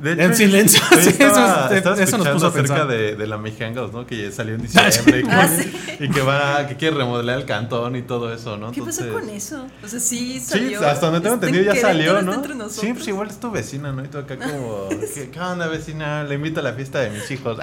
[0.02, 2.88] De En silencio, sí, estaba- eso- estaba eso nos puso a acerca pensar.
[2.88, 4.06] de, de la Mijangos, ¿no?
[4.06, 5.72] Que salió en diciembre y, que, Ah, sí.
[6.00, 8.72] y que va, que quiere remodelar el cantón y todo eso, ¿no?
[8.72, 9.66] ¿Qué pasó con eso?
[9.84, 10.88] O sea, sí Sí, salió.
[10.88, 12.70] hasta donde tengo Está entendido ya salió, ¿no?
[12.70, 14.04] Sí, pues igual es tu vecina, ¿no?
[14.06, 16.24] Y tú acá como, ¿qué, qué onda vecina?
[16.24, 17.58] Le invito a la fiesta de mis hijos.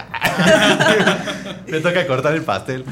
[1.68, 2.84] Me toca cortar el pastel.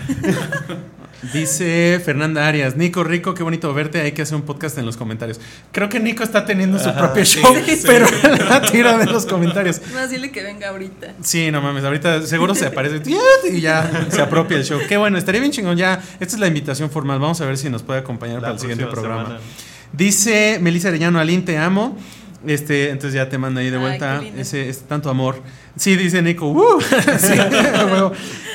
[1.33, 4.97] Dice Fernanda Arias, Nico Rico, qué bonito verte, hay que hacer un podcast en los
[4.97, 5.41] comentarios.
[5.71, 7.83] Creo que Nico está teniendo su propio show, Sí, sí.
[7.87, 8.07] pero
[8.49, 9.81] la tira de los comentarios.
[9.95, 11.15] Más dile que venga ahorita.
[11.23, 13.01] Sí, no mames, ahorita seguro se aparece
[13.53, 14.81] y ya se apropia el show.
[14.89, 16.03] Qué bueno, estaría bien chingón ya.
[16.19, 18.59] Esta es la invitación formal, vamos a ver si nos puede acompañar La para el
[18.59, 19.25] siguiente programa.
[19.25, 19.41] semana.
[19.93, 21.97] Dice Melissa Arellano, Alín, te amo.
[22.45, 25.41] Este, entonces ya te manda ahí de Ay, vuelta ese, ese tanto amor.
[25.77, 26.49] Sí, dice Nico.
[26.51, 26.81] ¡uh!
[27.19, 27.35] Sí,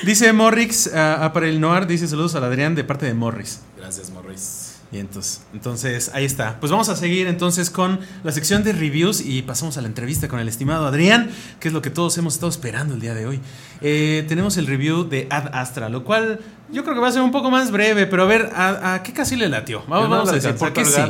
[0.03, 3.61] dice Morrix, ah, para el Noir, dice saludos al Adrián de parte de Morris.
[3.77, 4.73] Gracias, Morris.
[4.89, 6.59] Y entonces, entonces, ahí está.
[6.61, 10.29] Pues vamos a seguir entonces con la sección de reviews y pasamos a la entrevista
[10.29, 13.25] con el estimado Adrián, que es lo que todos hemos estado esperando el día de
[13.25, 13.41] hoy.
[13.81, 16.39] Eh, tenemos el review de Ad Astra, lo cual
[16.71, 19.03] yo creo que va a ser un poco más breve, pero a ver, ¿a, a
[19.03, 19.83] qué casi le latió?
[19.87, 21.01] Vamos, no vamos a decir, ¿por qué sí?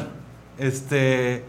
[0.57, 1.45] Este.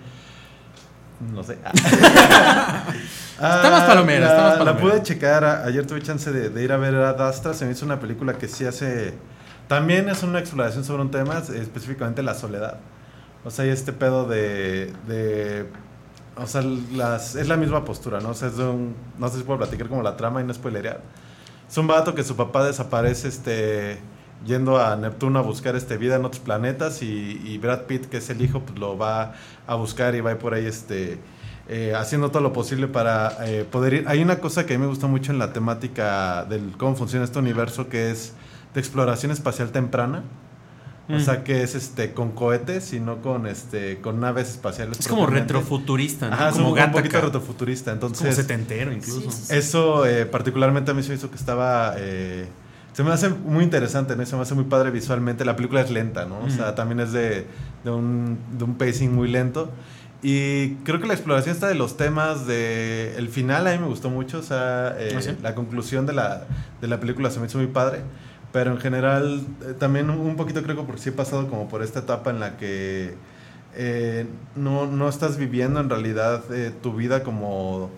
[1.33, 1.57] No sé.
[3.41, 4.91] Está más palomera, la, está más La palomera.
[4.95, 5.45] pude checar.
[5.45, 7.55] a- Ayer tuve chance de, de ir a ver Ad Astra.
[7.55, 9.15] Se me hizo una película que sí hace.
[9.69, 12.79] También es una exploración sobre un tema, específicamente la soledad.
[13.45, 14.93] O sea, hay este pedo de.
[15.07, 15.67] de
[16.37, 18.31] o sea, las, es la misma postura, ¿no?
[18.31, 18.95] O sea, es de un.
[19.19, 21.01] No sé si puedo platicar como la trama y no spoilerear.
[21.71, 23.99] Es un vato que su papá desaparece este,
[24.47, 28.17] yendo a Neptuno a buscar este, vida en otros planetas y, y Brad Pitt, que
[28.19, 29.35] es el hijo, pues lo va
[29.67, 31.19] a buscar y va por ahí este,
[31.69, 34.05] eh, haciendo todo lo posible para eh, poder ir.
[34.09, 37.25] Hay una cosa que a mí me gusta mucho en la temática del cómo funciona
[37.25, 38.33] este universo, que es
[38.75, 40.23] de exploración espacial temprana.
[41.11, 41.21] O Mm.
[41.21, 45.01] sea, que es este con cohetes y no con este con naves espaciales.
[45.01, 46.35] Es como retrofuturista, ¿no?
[46.35, 47.93] Ajá, es como un, poquito retrofuturista.
[47.93, 49.31] como Entonces, setentero incluso.
[49.31, 51.95] Sí, sí, eso eh, particularmente a mí se me hizo que estaba...
[51.97, 52.47] eh,
[52.93, 54.27] se me hace muy interesante, ¿no?
[54.27, 55.45] Se me hace muy padre visualmente.
[55.47, 56.41] La película es lenta, ¿no?
[56.41, 56.75] O sea, Mm.
[56.75, 57.47] también es de,
[57.85, 59.71] de, un, de un pacing muy lento.
[60.21, 63.15] Y creo que la exploración está de los temas de...
[63.17, 65.37] El final a mí me gustó mucho, o sea, eh, ¿Ah, sí?
[65.43, 66.45] la conclusión de la,
[66.81, 68.03] de la película se me hizo muy padre.
[68.53, 71.83] Pero en general, eh, también un, poquito creo que porque sí he pasado como por
[71.83, 73.15] esta etapa en la que
[73.77, 74.27] eh,
[74.57, 76.43] no, no estás viviendo en realidad
[76.83, 77.91] tu vida como,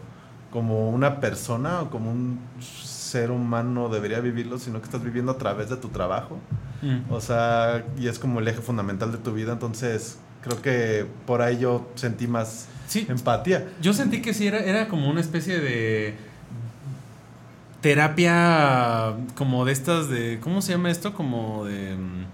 [0.51, 5.39] como una persona o como un ser humano debería vivirlo, sino que estás viviendo a
[5.39, 6.39] través de tu trabajo.
[6.83, 7.11] Mm.
[7.11, 9.53] O sea, y es como el eje fundamental de tu vida.
[9.53, 13.69] Entonces, creo que por ahí yo sentí más Sí, empatía.
[13.81, 16.15] Yo sentí que sí era, era como una especie de
[17.81, 21.15] terapia como de estas de ¿cómo se llama esto?
[21.15, 22.25] Como de mm,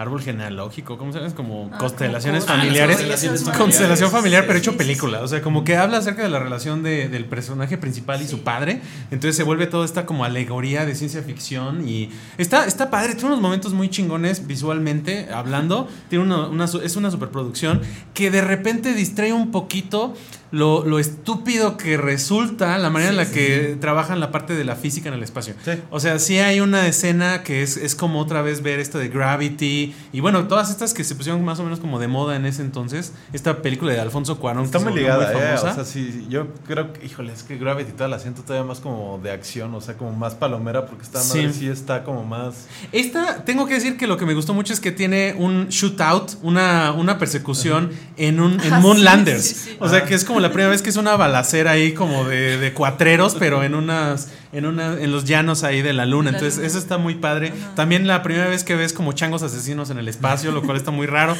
[0.00, 1.28] árbol genealógico, ¿cómo se llama?
[1.28, 2.96] Es como Ah, constelaciones como- familiares.
[2.96, 4.12] Ah, constelaciones Constelación familiares.
[4.12, 5.20] familiar, pero hecho sí, película.
[5.20, 8.42] O sea, como que habla acerca de la relación de- del personaje principal y su
[8.42, 8.80] padre.
[9.10, 11.86] Entonces se vuelve toda esta como alegoría de ciencia ficción.
[11.88, 15.88] Y está, está padre, tiene unos momentos muy chingones visualmente hablando.
[16.08, 17.80] Tiene una, es una superproducción
[18.14, 20.14] que de repente distrae un poquito
[20.52, 24.74] lo, lo estúpido que resulta la manera en la que trabajan la parte de la
[24.76, 25.54] física en el espacio.
[25.64, 25.72] Sí.
[25.90, 29.08] O sea, sí hay una escena que es, es como otra vez ver esto de
[29.08, 32.46] Gravity y bueno, todas estas que se pusieron más o menos como de moda en
[32.46, 33.12] ese entonces.
[33.32, 34.64] Esta película de Alfonso Cuarón.
[34.64, 35.56] Está que muy ligada, eh.
[35.56, 35.70] famosa.
[35.70, 38.80] O sea, sí, yo creo que, híjole, es que Gravity todo la siento todavía más
[38.80, 41.60] como de acción, o sea, como más palomera, porque esta madre Sí.
[41.60, 42.66] sí está como más.
[42.92, 46.32] Esta, tengo que decir que lo que me gustó mucho es que tiene un shootout,
[46.42, 49.42] una, una persecución en un en Ah, sí, Moonlanders.
[49.44, 49.76] sí, sí.
[49.78, 52.58] O sea, que es como la primera vez que es una balacera ahí como de,
[52.58, 56.32] de cuatreros, pero en unas en una en los llanos ahí de la luna.
[56.32, 56.66] La Entonces, luna.
[56.66, 57.52] eso está muy padre.
[57.76, 60.90] También la primera vez que ves como changos asesinos en el espacio, lo cual está
[60.90, 61.36] muy raro.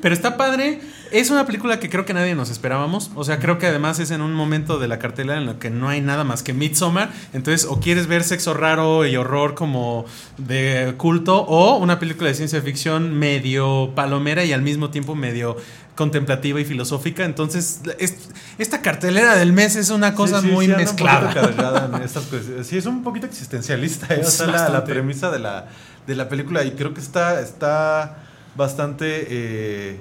[0.00, 0.80] Pero está padre.
[1.10, 3.10] Es una película que creo que nadie nos esperábamos.
[3.14, 5.70] O sea, creo que además es en un momento de la cartelera en la que
[5.70, 7.10] no hay nada más que Midsommar.
[7.32, 10.06] Entonces, o quieres ver sexo raro y horror como
[10.38, 15.56] de culto, o una película de ciencia ficción medio palomera y al mismo tiempo medio
[15.96, 17.24] contemplativa y filosófica.
[17.24, 18.28] Entonces, es-
[18.58, 21.90] esta cartelera del mes es una cosa Sí, sí, muy sí, un mezclada.
[21.94, 22.24] en estas.
[22.64, 24.22] Sí, es un poquito existencialista, ¿eh?
[24.24, 25.68] o sea, la, premisa de la,
[26.06, 26.64] de la película.
[26.64, 28.18] Y creo que está, está
[28.56, 29.26] bastante.
[29.28, 30.00] eh,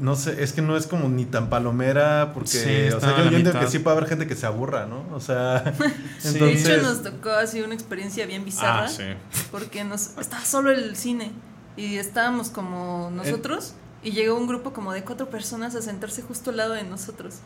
[0.00, 2.48] no sé, es que no es como ni tan palomera, porque.
[2.50, 5.04] Sí, o sea, a yo entiendo que sí puede haber gente que se aburra, ¿no?
[5.14, 5.72] O sea.
[6.18, 6.30] Sí.
[6.38, 6.82] De hecho, entonces.
[6.82, 8.84] nos tocó así una experiencia bien bizarra.
[8.84, 9.04] Ah, sí.
[9.52, 11.30] Porque nos, estaba solo el cine
[11.76, 16.50] y estábamos como nosotros y llegó un grupo como de cuatro personas a sentarse justo
[16.50, 17.36] al lado de nosotros.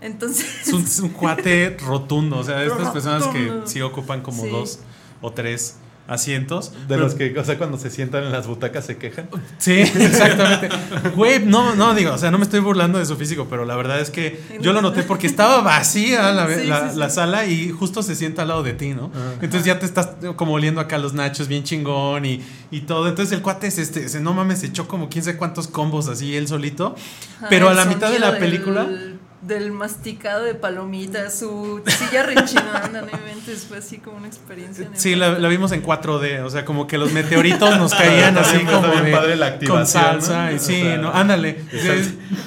[0.00, 4.42] Entonces, Es un, es un cuate rotundo, o sea, estas personas que sí ocupan como
[4.44, 4.50] Sí.
[4.50, 4.78] dos
[5.22, 5.76] o tres
[6.08, 6.72] asientos.
[6.72, 9.28] De Pero- los que, o sea, cuando se sientan en las butacas se quejan.
[9.58, 10.68] Sí, exactamente.
[11.14, 13.76] Güey, no, no digo, o sea, no me estoy burlando de su físico, pero la
[13.76, 16.98] verdad es que yo lo noté porque estaba vacía la, Sí, la- sí, sí.
[16.98, 19.10] la sala y justo se sienta al lado de ti, ¿no?
[19.40, 23.08] Entonces ya te estás como oliendo acá los nachos bien chingón y, y todo.
[23.08, 26.08] Entonces el cuate se, este, se- no mames, se echó como quién sabe cuántos combos
[26.08, 26.94] así él solito.
[27.38, 28.84] ajá, pero a la mitad de la película...
[28.84, 34.88] Del, del masticado de palomitas, su silla rechinando, no inventes, fue así como una experiencia.
[34.94, 38.58] Sí, la, la vimos en 4D, o sea, como que los meteoritos nos caían así
[38.64, 40.52] como de- padre la con salsa ¿no?
[40.52, 41.60] y O sí, sea, no, ándale.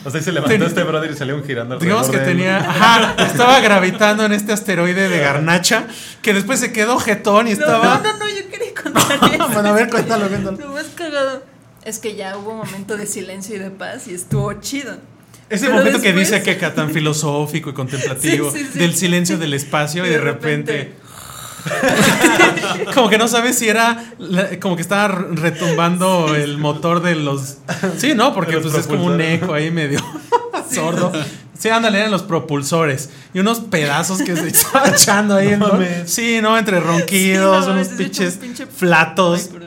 [0.03, 2.25] O sea, y se levantó Ten- este brother y salió un girando Digamos que él.
[2.25, 5.85] tenía, ajá, estaba gravitando en este asteroide de Garnacha,
[6.21, 7.99] que después se quedó jetón y No, estaba...
[7.99, 9.47] no, no, no, yo quería contar eso.
[9.53, 10.57] Bueno, a ver, cuéntalo, cuéntalo.
[10.57, 11.43] Lo más cagado
[11.85, 14.97] es que ya hubo un momento de silencio y de paz y estuvo chido.
[15.49, 18.79] Ese Pero momento que dice que tan filosófico y contemplativo, Sí, sí, sí.
[18.79, 20.71] del silencio del espacio y de repente...
[20.73, 21.09] repente-
[22.93, 27.57] como que no sabes si era la- como que estaba retumbando el motor de los
[27.97, 29.99] sí no porque pues es como un eco ahí medio
[30.73, 31.11] sordo.
[31.57, 36.39] Sí ándale eran los propulsores y unos pedazos que se estaba echando ahí No sí
[36.41, 39.49] no entre ronquidos Sí, no, unos pinches un pinche- flatos.
[39.51, 39.59] Ay,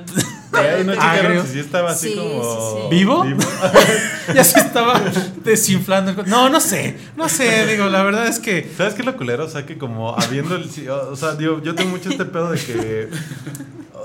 [0.53, 2.43] Ay, no checaron si sí estaba así Sí, como.
[2.43, 2.88] sí, sí.
[2.97, 3.25] ¿Vivo?
[4.35, 5.01] ya se estaba
[5.45, 9.07] desinflando el no no sé no sé digo la verdad es que ¿Sabes qué es
[9.07, 9.45] lo culero?
[9.45, 10.69] O sea, que como habiendo el...
[11.11, 13.09] O sea, digo, yo tengo mucho este pedo de que...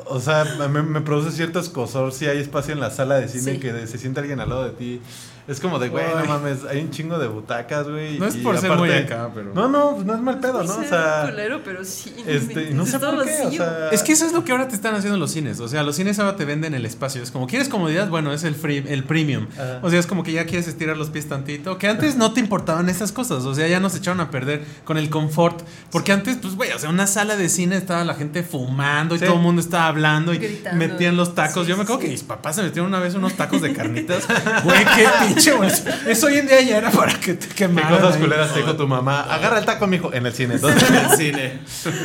[0.06, 3.54] O sea, me, me produce cierto escosor si hay espacio en la sala de cine
[3.54, 3.60] Sí.
[3.60, 5.02] que se sienta alguien al lado de ti.
[5.48, 8.20] Es como de, güey, no mames, hay un chingo de butacas, güey.
[8.20, 10.62] No es y por ser muy acá, pero- No, no, pues no es mal pedo,
[10.64, 10.76] ¿no?
[10.78, 11.28] O sea...
[11.30, 12.14] culero, pero sí.
[12.26, 13.90] Este, no sé por qué, o sea...
[13.92, 15.60] Es que eso es lo que ahora te están haciendo los cines.
[15.62, 17.24] O sea, los cines ahora te venden el espacio.
[17.24, 18.10] Es como, ¿quieres comodidad?
[18.10, 19.48] Bueno, es el free, el premium.
[19.82, 21.78] O sea, es como que ya quieres estirar los pies tantito.
[21.78, 23.46] Que antes no te importaban esas cosas.
[23.46, 25.62] O sea, ya nos echaron a perder con el confort.
[25.92, 29.20] Porque antes, pues, güey, o sea, una sala de cine estaba la gente fumando y
[29.20, 29.26] Sí.
[29.26, 30.78] todo el mundo estaba hablando y Gritando.
[30.78, 31.64] metían los tacos.
[31.66, 33.74] Sí, Yo me sí, acuerdo que mis papás se metieron una vez unos tacos de
[33.74, 34.28] carnitas.
[34.64, 35.08] Güey, qué
[35.46, 35.84] pinche.
[36.12, 37.96] Eso hoy en día ya era para que te ¿Qué quemaran.
[37.98, 38.22] cosas ahí.
[38.22, 39.22] culeras te dijo tu mamá?
[39.22, 40.56] Agarra el taco, mijo, en el cine.
[40.56, 41.60] Entonces, En el cine.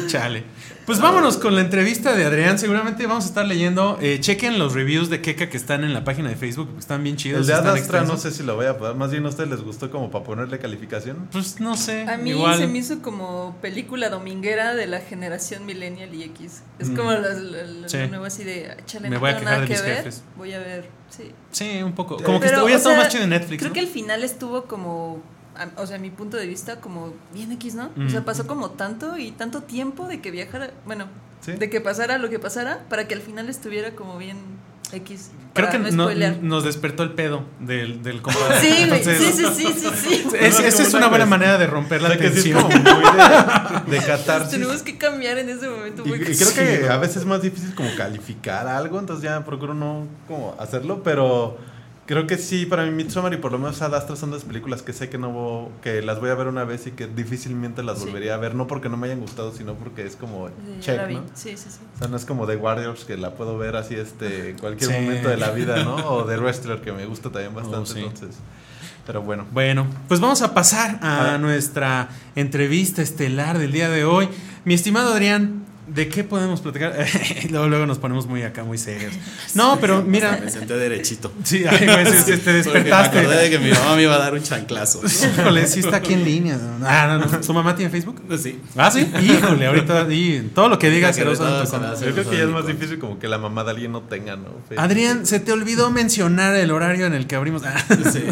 [0.07, 0.45] Chale.
[0.87, 2.59] Pues vámonos con la entrevista de Adrián.
[2.59, 3.99] Seguramente vamos a estar leyendo.
[4.03, 6.67] Eh, chequen los reviews de Keka que están en la página de Facebook.
[6.67, 7.43] porque Están bien chidos.
[7.43, 8.97] el de están Ad Astra no sé si lo voy a poder.
[8.97, 11.29] Más bien a ustedes les gustó como para ponerle calificación.
[11.31, 12.03] Pues no sé.
[12.09, 12.59] A mí igual.
[12.59, 16.63] se me hizo como película dominguera de la generación millennial y X.
[16.81, 16.97] Es Mm.
[16.97, 17.99] como la, la, la Sí.
[18.11, 20.23] nueva así de, chale, Me no voy a quejar nada de que mis ver, jefes.
[20.37, 21.33] voy a ver, sí.
[21.51, 22.17] Sí, un poco.
[22.23, 23.59] Como que Pero, hoy o estado sea, más chido en Netflix.
[23.61, 23.75] Creo ¿no?
[23.75, 25.21] que el final estuvo como,
[25.57, 27.91] a- o sea, a mi punto de vista, como bien X, ¿no?
[27.97, 28.07] Mm.
[28.07, 31.07] O sea, pasó como tanto y tanto tiempo de que viajara, bueno,
[31.41, 31.53] Sí.
[31.53, 34.37] de que pasara lo que pasara, para que al final estuviera como bien
[34.93, 35.31] X.
[35.55, 36.39] Creo que no no- spoilear.
[36.43, 38.61] nos despertó el pedo del, del compadre.
[38.61, 40.15] Sí, Entonces, sí, sí, sí, sí.
[40.39, 41.29] es- No, esa es una buena cuestión.
[41.31, 42.85] manera de romper O la sea que sí es tensión.
[42.85, 44.51] de, de catarsis.
[44.51, 46.03] Tenemos que cambiar en ese momento.
[46.07, 49.75] Y, creo sí, que a veces es más difícil como calificar algo, entonces ya procuro
[49.75, 51.59] no como hacerlo, pero
[52.07, 54.83] creo que sí, para mí Midsommar y por lo menos Ad Astra son dos películas
[54.83, 57.99] que sé que no que las voy a ver una vez y que difícilmente las
[57.99, 58.07] Sí.
[58.07, 61.11] volvería a ver, no porque no me hayan gustado, sino porque es como Sí, check.
[61.11, 61.23] ¿no?
[61.35, 61.79] Sí, sí, sí.
[61.95, 64.91] O sea, no es como The Warriors que la puedo ver así este en cualquier
[64.91, 65.01] Sí.
[65.01, 65.95] momento de la vida, ¿no?
[65.97, 68.01] O The Wrestler que me gusta también bastante, Oh, sí.
[68.01, 68.37] entonces.
[69.07, 69.47] Pero bueno.
[69.53, 74.29] Bueno, pues vamos a pasar a nuestra entrevista estelar del día de hoy.
[74.65, 76.95] Mi estimado Adrián, ¿de qué podemos platicar?
[77.51, 79.13] luego, luego nos ponemos muy acá, muy serios.
[79.55, 80.39] No, pero mira.
[80.43, 81.33] Me senté derechito.
[81.45, 83.17] Sí, ay, güey, sí, sí, te despertaste.
[83.17, 85.03] Me acordé de que mi mamá me iba a dar un chanclazo.
[85.05, 86.59] Híjole, sí está aquí en línea.
[86.83, 87.43] Ah, no, no.
[87.43, 88.23] ¿Su mamá tiene Facebook?
[88.39, 88.59] Sí.
[88.77, 89.07] Ah, sí.
[89.23, 91.65] Híjole, ahorita y todo lo que digas se lo usan.
[92.01, 94.37] Yo creo que ya es más difícil como que la mamá de alguien no tenga,
[94.37, 94.49] ¿no?
[94.77, 97.63] Adrián, se te olvidó mencionar el horario en el que abrimos.
[97.65, 97.77] Ah.
[98.11, 98.25] Sí.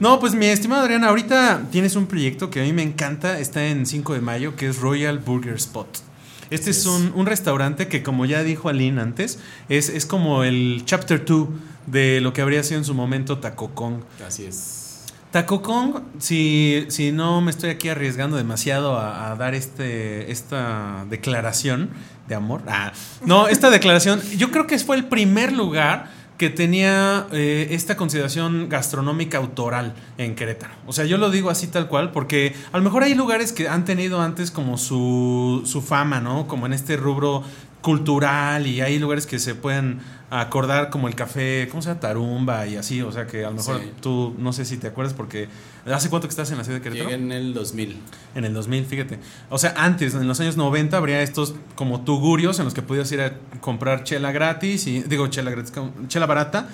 [0.00, 3.66] No, pues mi estimado Adrián, ahorita tienes un proyecto que a mí me encanta, está
[3.66, 6.07] en 5 de mayo, que es Royal Burger Spot.
[6.50, 6.86] Este es es.
[6.86, 11.48] un, un restaurante que, como ya dijo Aline antes, es, es como el chapter 2
[11.86, 14.02] de lo que habría sido en su momento Taco Kong.
[14.26, 15.04] Así es.
[15.30, 21.04] Taco Kong, si, si no me estoy aquí arriesgando demasiado a, a dar este, esta
[21.10, 21.90] declaración
[22.28, 22.62] de amor.
[22.66, 22.92] Ah,
[23.24, 28.68] no, esta declaración, yo creo que fue el primer lugar que tenía eh, esta consideración
[28.68, 30.72] gastronómica autoral en Querétaro.
[30.86, 33.68] O sea, yo lo digo así tal cual, porque a lo mejor hay lugares que
[33.68, 36.46] han tenido antes como su, su fama, ¿no?
[36.46, 37.42] Como en este rubro
[37.82, 40.00] cultural y hay lugares que se pueden
[40.30, 42.00] acordar como el café, ¿cómo se llama?
[42.00, 43.92] Tarumba y así, o sea que a lo mejor Sí.
[44.02, 45.48] tú no sé si te acuerdas porque
[45.90, 47.08] ¿hace cuánto que estás en la ciudad de Querétaro?
[47.08, 47.96] Llegué en el 2000.
[48.34, 49.18] En el 2000, fíjate.
[49.48, 53.10] O sea, antes, en los años 90, habría estos como tugurios en los que podías
[53.12, 55.72] ir a comprar chela gratis, y digo chela gratis,
[56.08, 56.68] chela barata,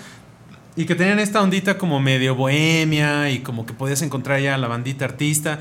[0.74, 4.66] y que tenían esta ondita como medio bohemia y como que podías encontrar ya la
[4.66, 5.60] bandita artista.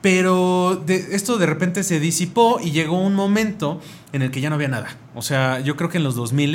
[0.00, 3.80] Pero de, esto de repente se disipó y llegó un momento
[4.16, 4.88] en el que ya no había nada.
[5.14, 6.46] O sea, yo creo que en los 2000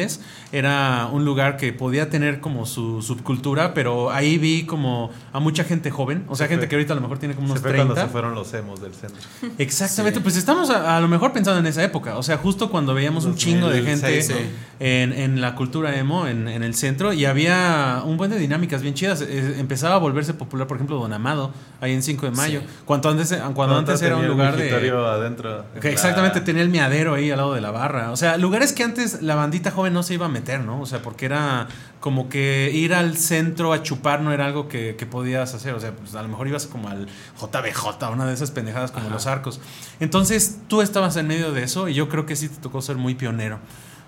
[0.52, 5.64] era un lugar que podía tener como su subcultura, pero ahí vi como a mucha
[5.64, 6.70] gente joven, o sea, Se gente fue.
[6.70, 7.88] que ahorita a lo mejor tiene como Se unos fue 30.
[7.94, 9.20] cuando se fueron los emos del centro.
[9.58, 10.24] Exactamente, Sí.
[10.24, 13.26] pues estamos a, a lo mejor pensando en esa época, o sea, justo cuando veíamos
[13.26, 14.50] un chingo de gente 2006, sí.
[14.80, 18.82] en, en la cultura emo, en, en el centro, y había un buen de dinámicas
[18.82, 19.22] bien chidas.
[19.22, 22.68] Empezaba a volverse popular, por ejemplo, Don Amado, ahí en 5 de mayo, Sí.
[22.86, 24.72] cuando antes, cuando antes era un lugar de...
[24.72, 25.66] adentro.
[25.84, 28.12] Exactamente, La- tenía el miadero ahí al lado de la barra.
[28.12, 30.82] O sea, lugares que antes la bandita joven no se iba a meter, ¿no?
[30.82, 31.68] O sea, porque era
[32.00, 35.74] como que ir al centro a chupar no era algo que, que podías hacer.
[35.74, 37.08] O sea, pues a lo mejor ibas como al
[37.40, 39.14] JBJ, una de esas pendejadas como Ajá.
[39.14, 39.62] los arcos.
[40.00, 42.96] Entonces, tú estabas en medio de eso y yo creo que sí te tocó ser
[42.96, 43.60] muy pionero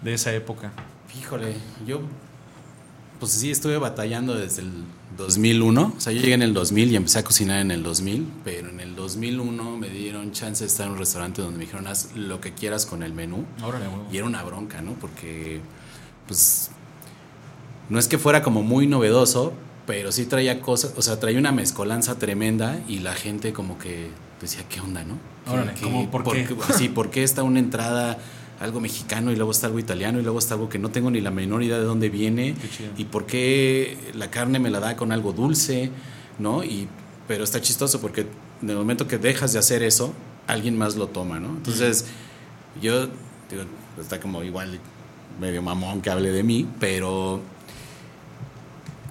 [0.01, 0.71] de esa época.
[1.19, 2.01] Híjole, yo
[3.19, 4.71] pues sí estuve batallando desde el
[5.17, 5.93] 2001.
[5.97, 8.69] O sea, yo llegué en el 2000 y empecé a cocinar en el 2000, pero
[8.69, 12.15] en el 2001 me dieron chance de estar en un restaurante donde me dijeron haz
[12.15, 13.45] lo que quieras con el menú.
[13.63, 14.93] Órale, Y era una bronca, ¿no?
[14.93, 15.61] Porque,
[16.27, 16.71] pues,
[17.89, 19.53] no es que fuera como muy novedoso,
[19.85, 24.09] pero sí traía cosas, o sea, traía una mezcolanza tremenda y la gente como que
[24.41, 25.17] decía, ¿qué onda, no?
[25.51, 26.47] Órale, ¿cómo por qué?
[26.77, 28.17] Sí, ¿por qué está una entrada
[28.63, 31.21] algo mexicano y luego está algo italiano y luego está algo que no tengo ni
[31.21, 32.55] la menor idea de dónde viene?
[32.97, 35.91] ¿Y por qué la carne me la da con algo dulce,
[36.39, 36.63] no?
[36.63, 36.87] Y,
[37.27, 38.25] pero está chistoso porque
[38.61, 40.13] en el momento que dejas de hacer eso,
[40.47, 41.49] alguien más lo toma, ¿no?
[41.49, 42.05] Entonces,
[42.81, 43.07] yo,
[43.49, 43.63] digo,
[43.99, 44.79] está como igual
[45.39, 47.41] medio mamón que hable de mí, pero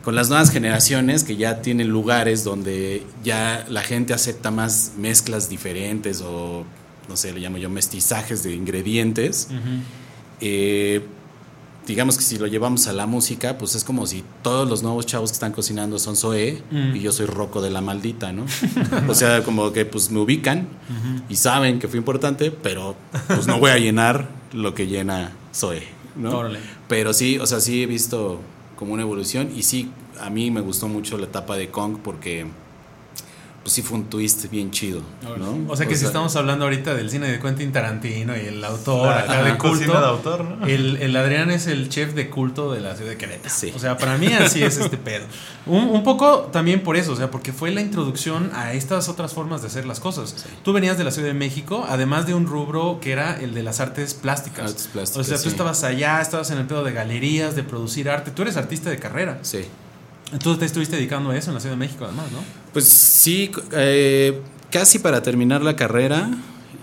[0.03, 5.49] con las nuevas generaciones que ya tienen lugares donde ya la gente acepta más mezclas
[5.49, 6.65] diferentes o,
[7.09, 9.49] no sé, le llamo yo mestizajes de ingredientes,
[10.41, 11.03] eh,
[11.87, 15.05] digamos que si lo llevamos a la música, pues es como si todos los nuevos
[15.07, 16.95] chavos que están cocinando son Zoé Mm.
[16.97, 18.47] y yo soy Rocco de la maldita, ¿no?
[19.09, 20.69] o sea, como que pues me ubican
[21.29, 22.95] y saben que fue importante, pero
[23.27, 25.83] pues no voy a llenar lo que llena Zoé,
[26.17, 26.39] ¿no?
[26.39, 26.61] Órale.
[26.89, 28.41] Pero sí, o sea, sí he visto
[28.77, 29.91] como una evolución y sí,
[30.21, 32.47] a mí me gustó mucho la etapa de Kong porque
[33.63, 35.03] pues sí fue un twist bien chido,
[35.39, 35.59] ¿no?
[35.69, 39.07] O sea que si estamos hablando ahorita del cine de Quentin Tarantino y el autor
[39.07, 39.93] La- acá de culto.
[40.01, 40.67] de autor, ¿no?
[40.67, 43.55] el, el Adrián es el chef de culto de la ciudad de Querétaro.
[43.55, 43.73] Sí.
[43.75, 45.25] O sea, para mí así es este pedo.
[45.67, 49.33] Un, un poco también por eso, o sea, porque fue la introducción a estas otras
[49.33, 50.45] formas de hacer las cosas.
[50.65, 53.63] Tú venías de la Ciudad de México, además de un rubro que era el de
[53.63, 54.71] las artes plásticas.
[54.71, 55.49] Artes plásticas, o sea, tú sí.
[55.51, 58.33] estabas allá, estabas en el pedo de galerías, de producir arte.
[58.33, 59.39] Tú eres artista de carrera.
[59.43, 59.67] Sí.
[60.33, 62.39] Entonces te estuviste dedicando a eso en la Ciudad de México, además, ¿no?
[62.73, 66.31] Pues sí, eh, casi para terminar la carrera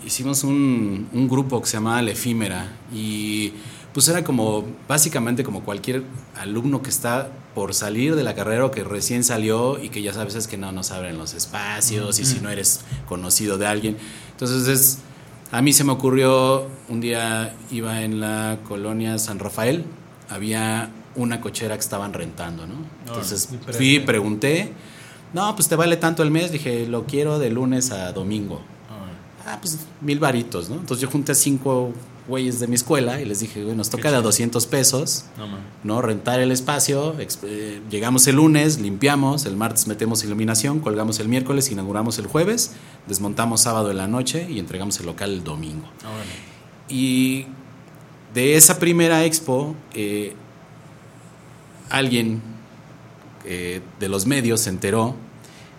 [0.05, 3.53] hicimos un, un grupo que se llamaba La Efímera y
[3.93, 6.03] pues era como básicamente como cualquier
[6.35, 10.13] alumno que está por salir de la carrera o que recién salió y que ya
[10.13, 13.97] sabes es que no nos abren los espacios y si no eres conocido de alguien.
[14.31, 14.99] Entonces es,
[15.51, 19.85] a mí se me ocurrió, un día iba en la colonia San Rafael,
[20.29, 22.75] había una cochera que estaban rentando, ¿no?
[23.07, 24.71] Entonces pre- fui, pregunté,
[25.33, 28.61] no, pues te vale tanto el mes, dije, lo quiero de lunes a domingo.
[29.45, 30.75] Ah, pues mil varitos, ¿no?
[30.75, 31.91] Entonces yo junté a cinco
[32.27, 35.47] güeyes de mi escuela y les dije, güey, nos toca de a 200 pesos, No.
[35.83, 36.01] ¿no?
[36.03, 41.71] Rentar el espacio, eh, llegamos el lunes, limpiamos, el martes metemos iluminación, colgamos el miércoles,
[41.71, 42.73] inauguramos el jueves,
[43.07, 45.87] desmontamos sábado en la noche y entregamos el local el domingo.
[46.05, 46.29] Órale.
[46.87, 47.47] Y
[48.35, 50.35] de esa primera expo, eh,
[51.89, 52.41] alguien
[53.45, 55.15] eh, de los medios se enteró.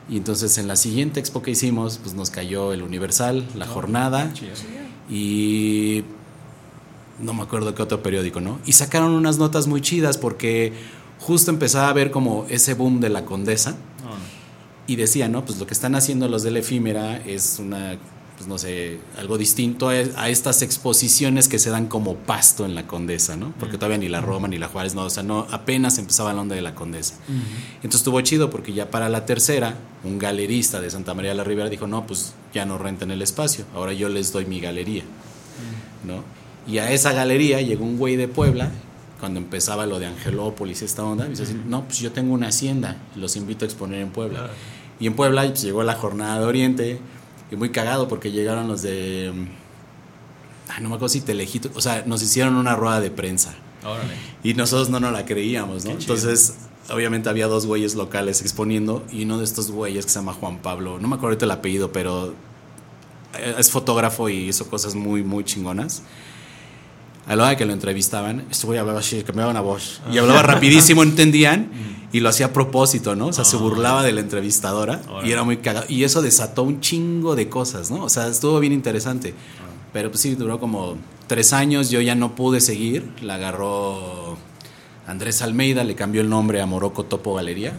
[0.08, 4.32] Y entonces en la siguiente expo que hicimos, pues nos cayó el Universal, la jornada
[4.32, 4.54] Chido.
[5.08, 6.02] y
[7.20, 8.58] no me acuerdo qué otro periódico, ¿no?
[8.66, 10.72] Y sacaron unas notas muy chidas porque
[11.20, 14.20] justo empezaba a ver como ese boom de la condesa Órale.
[14.88, 15.44] y decía, ¿no?
[15.44, 17.96] Pues lo que están haciendo los de la efímera es una,
[18.40, 22.74] pues no sé, algo distinto a, a estas exposiciones que se dan como pasto en
[22.74, 23.52] la Condesa, ¿no?
[23.60, 26.40] Porque todavía ni la Roma ni la Juárez, no, o sea, no, apenas empezaba la
[26.40, 27.16] onda de la Condesa.
[27.82, 29.74] Entonces estuvo chido porque ya para la tercera,
[30.04, 33.20] un galerista de Santa María de la Ribera dijo, no, pues ya no rentan el
[33.20, 35.02] espacio, ahora yo les doy mi galería,
[36.06, 36.24] ¿no?
[36.66, 38.70] Y a esa galería llegó un güey de Puebla
[39.18, 42.48] cuando empezaba lo de Angelópolis, esta onda, me dice así, no, pues yo tengo una
[42.48, 44.48] hacienda, los invito a exponer en Puebla.
[44.98, 47.00] Y en Puebla pues, llegó la jornada de Oriente,
[47.50, 49.32] y muy cagado porque llegaron los de,
[50.68, 53.54] ay, no me acuerdo si Telejito, o sea, nos hicieron una rueda de prensa.
[53.84, 54.14] Órale.
[54.44, 55.92] Y nosotros no nos la creíamos, ¿no?
[55.92, 56.54] Entonces,
[56.90, 60.58] obviamente había dos güeyes locales exponiendo y uno de estos güeyes que se llama Juan
[60.58, 62.34] Pablo, no me acuerdo ahorita el apellido, pero
[63.38, 66.02] eh, es fotógrafo y hizo cosas muy, muy chingonas.
[67.26, 70.18] A la hora de que lo entrevistaban, este güey hablaba así, cambiaba una voz y
[70.18, 71.70] hablaba rapidísimo, entendían
[72.12, 73.26] y lo hacía a propósito, ¿no?
[73.28, 75.86] O sea, se burlaba de la entrevistadora y era muy cagado.
[75.88, 78.02] Y eso desató un chingo de cosas, ¿no?
[78.04, 79.34] O sea, estuvo bien interesante.
[79.92, 80.96] Pero pues sí, duró como
[81.26, 84.36] tres años, yo ya no pude seguir, la agarró
[85.06, 87.72] Andrés Almeida, le cambió el nombre a Morocco Topo Galería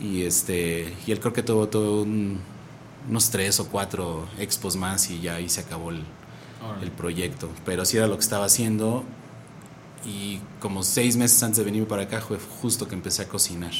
[0.00, 2.38] y este y él creo que tuvo, tuvo un-
[3.08, 7.48] unos tres o cuatro expos más y ya ahí se acabó el proyecto.
[7.64, 9.04] Pero sí era lo que estaba haciendo
[10.06, 13.72] y como seis meses antes de venirme para acá fue justo que empecé a cocinar.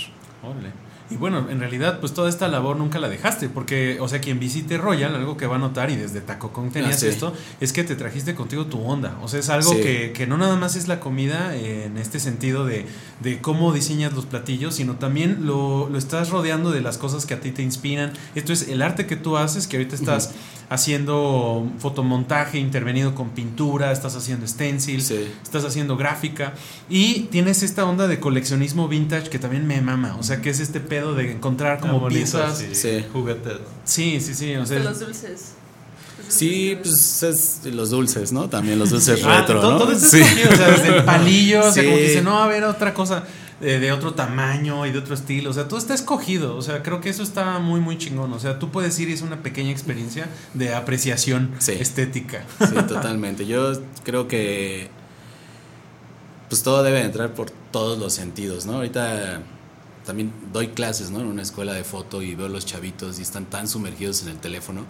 [0.42, 0.72] Órale.
[1.08, 4.40] Y bueno, en realidad, pues toda esta labor nunca la dejaste, porque, o sea, quien
[4.40, 7.06] visite Royal, algo que va a notar, y desde Taco Kong tenías Ah, sí.
[7.06, 9.16] esto, es que te trajiste contigo tu onda.
[9.22, 9.82] O sea, es algo Sí.
[9.82, 12.86] que, que no nada más es la comida eh, en este sentido de,
[13.20, 17.34] de cómo diseñas los platillos, sino también lo, lo estás rodeando de las cosas que
[17.34, 18.12] a ti te inspiran.
[18.34, 20.32] Esto es el arte que tú haces, que ahorita estás
[20.68, 25.28] haciendo fotomontaje intervenido con pintura, estás haciendo stencil, Sí.
[25.42, 26.54] estás haciendo gráfica
[26.88, 30.60] y tienes esta onda de coleccionismo vintage que también me mama, o sea, que es
[30.60, 32.58] este pedo de encontrar como bonito, piezas.
[32.58, 33.04] sí, Sí.
[33.12, 33.58] Juguetes.
[33.84, 35.52] Sí, sí, sí, o De sea, los dulces.
[36.28, 38.48] Sí, pues es los dulces, ¿no?
[38.48, 39.78] También los dulces Ah, retro, todo, ¿no?
[39.78, 40.20] todo Sí.
[40.20, 43.22] o sea, desde el palillo, o sea, como que dice, no, a ver, otra cosa
[43.60, 47.00] de otro tamaño y de otro estilo, o sea, todo está escogido, o sea, creo
[47.00, 49.70] que eso está muy, muy chingón, o sea, tú puedes ir y es una pequeña
[49.70, 51.72] experiencia de apreciación Sí.
[51.72, 52.44] estética.
[52.58, 53.46] Sí, totalmente.
[53.46, 53.72] Yo
[54.04, 54.90] creo que
[56.48, 58.74] pues todo debe entrar por todos los sentidos, ¿no?
[58.74, 59.40] Ahorita
[60.04, 61.20] también doy clases, ¿no?
[61.20, 64.36] En una escuela de foto y veo los chavitos y están tan sumergidos en el
[64.36, 64.82] teléfono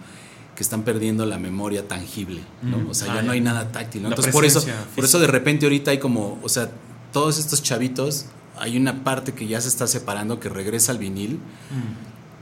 [0.55, 2.77] que están perdiendo la memoria tangible, ¿no?
[2.79, 2.89] Mm.
[2.89, 4.09] O sea, Ah, ya no hay nada táctil, ¿no?
[4.09, 4.63] Entonces, por eso,
[4.95, 6.69] por eso de repente ahorita hay como, o sea,
[7.11, 8.25] todos estos chavitos,
[8.59, 11.39] hay una parte que ya se está separando que regresa al vinil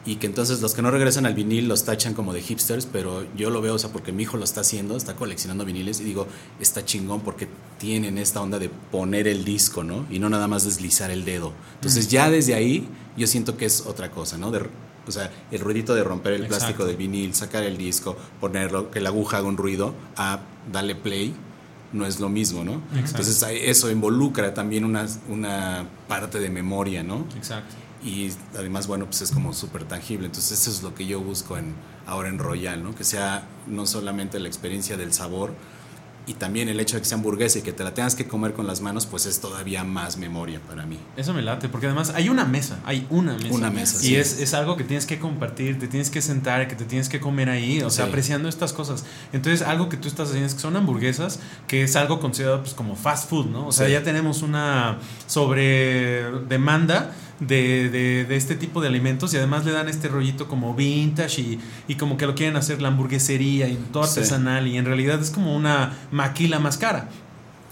[0.06, 3.26] y que entonces los que no regresan al vinil los tachan como de hipsters, pero
[3.36, 6.04] yo lo veo, o sea, porque mi hijo lo está haciendo, está coleccionando viniles y
[6.04, 6.28] digo,
[6.60, 7.48] está chingón porque
[7.80, 10.06] tienen esta onda de poner el disco, ¿no?
[10.12, 11.54] Y no nada más deslizar el dedo.
[11.76, 12.88] Entonces ya desde ahí
[13.18, 14.52] yo siento que es otra cosa, ¿no?
[14.52, 14.62] De,
[15.08, 16.58] o sea, el ruidito de romper el Exacto.
[16.58, 20.40] plástico del vinil, sacar el disco, ponerlo, que la aguja haga un ruido, a
[20.72, 21.34] darle play,
[21.96, 22.74] no es lo mismo, ¿no?
[22.94, 23.22] Exacto.
[23.22, 27.26] Entonces eso involucra también una, una parte de memoria, ¿no?
[27.36, 27.74] Exacto.
[28.04, 31.58] y además bueno pues es como súper tangible entonces eso es lo que yo busco
[31.58, 31.74] en
[32.06, 35.56] ahora en Royal no que sea no solamente la experiencia del sabor
[36.28, 38.54] y también el hecho de que sea hamburguesa y que te la tengas que comer
[38.54, 42.12] con las manos pues es todavía más memoria para mí Eso me late, porque además
[42.16, 43.54] hay una mesa, hay una mesa.
[43.54, 44.16] Una mesa, Y sí.
[44.16, 47.20] es, es algo que tienes que compartir, te tienes que sentar, que te tienes que
[47.20, 49.06] comer ahí, o sea, apreciando estas cosas.
[49.34, 52.74] Entonces, algo que tú estás haciendo es que son hamburguesas, que es algo considerado pues
[52.74, 53.68] como fast food, ¿no?
[53.68, 53.92] O sea, Sí.
[53.94, 59.72] ya tenemos una sobre demanda de, de, de este tipo de alimentos y además le
[59.72, 63.76] dan este rollito como vintage y, y como que lo quieren hacer la hamburguesería y
[63.92, 64.20] todo Sí.
[64.20, 67.10] artesanal y en realidad es como una maquila más cara.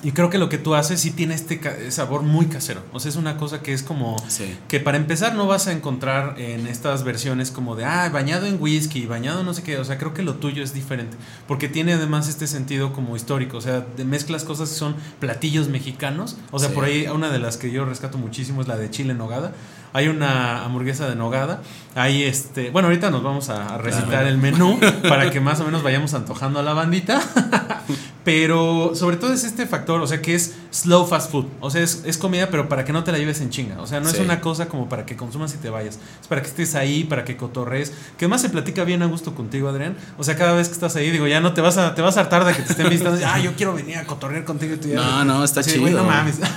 [0.03, 2.81] Y creo que lo que tú haces sí tiene este sabor muy casero.
[2.91, 4.53] O sea, es una cosa que es como Sí.
[4.67, 8.57] que para empezar no vas a encontrar en estas versiones como de, ah, bañado en
[8.61, 9.77] whisky, bañado no sé qué.
[9.77, 11.15] O sea, creo que lo tuyo es diferente.
[11.47, 13.57] Porque tiene además este sentido como histórico.
[13.57, 16.35] O sea, mezclas cosas que son platillos mexicanos.
[16.51, 16.75] O sea, Sí.
[16.75, 19.53] por ahí una de las que yo rescato muchísimo es la de chile en nogada.
[19.93, 21.61] Hay una hamburguesa de nogada.
[21.95, 24.27] Hay este, bueno, ahorita nos vamos a, a recitar Claro.
[24.27, 27.21] el menú para que más o menos vayamos antojando a la bandita.
[28.23, 31.45] Pero sobre todo es este factor, o sea, que es slow fast food.
[31.59, 33.81] O sea, es, es comida, pero para que no te la lleves en chinga.
[33.81, 35.99] O sea, no es una cosa como para que consumas y te vayas.
[36.21, 37.91] Es para que estés ahí, para que cotorres.
[38.17, 39.97] Que además se platica bien a gusto contigo, Adrián.
[40.17, 42.15] O sea, cada vez que estás ahí, digo, ya no te vas a, te vas
[42.15, 43.19] a hartar de que te estén visitando.
[43.25, 44.75] Ah, yo quiero venir a cotorrear contigo.
[44.75, 46.03] Y tú ya- No, no, está Así de, "Güey, chido.
[46.03, 46.35] no mames.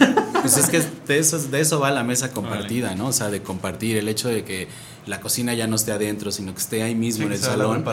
[0.47, 3.09] Pues es que de eso, de eso va la mesa compartida, ¿no?
[3.09, 4.69] O sea, de compartir el hecho de que
[5.07, 7.85] la cocina ya no esté adentro, sino que esté ahí mismo Sí, en el salón.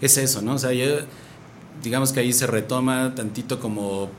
[0.00, 0.54] Es eso, ¿no?
[0.54, 0.86] O sea, yo,
[1.82, 4.10] digamos que ahí se retoma tantito como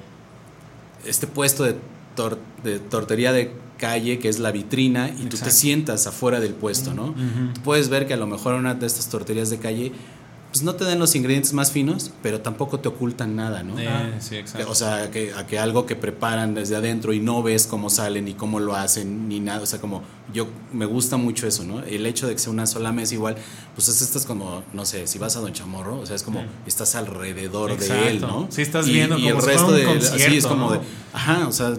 [1.05, 1.76] este puesto de,
[2.16, 6.53] tor- de tortería de calle que es la vitrina y tú te sientas afuera del
[6.53, 7.16] puesto, ¿no?
[7.53, 9.91] Tú puedes ver que a lo mejor una de estas torterías de calle
[10.52, 13.80] pues no te dan los ingredientes más finos, pero tampoco te ocultan nada, ¿no?
[13.80, 14.10] Eh, Ah.
[14.20, 14.70] sí, Que- exacto.
[14.70, 18.26] O sea, que, a que algo que preparan desde adentro y no ves cómo salen
[18.26, 19.62] ni cómo lo hacen ni nada.
[19.62, 21.82] O sea, como yo me gusta mucho eso, ¿no?
[21.84, 23.38] El hecho de que sea una sola mesa igual,
[23.76, 26.24] pues es esto es como, no sé, si vas a Don Chamorro, o sea, es
[26.24, 28.20] como estás alrededor de él.
[28.22, 28.47] ¿no?
[28.52, 30.72] Sí, estás Y- viendo y, como el resto fuera de un así es como ¿no?
[30.74, 30.80] de,
[31.14, 31.74] ajá, o sea,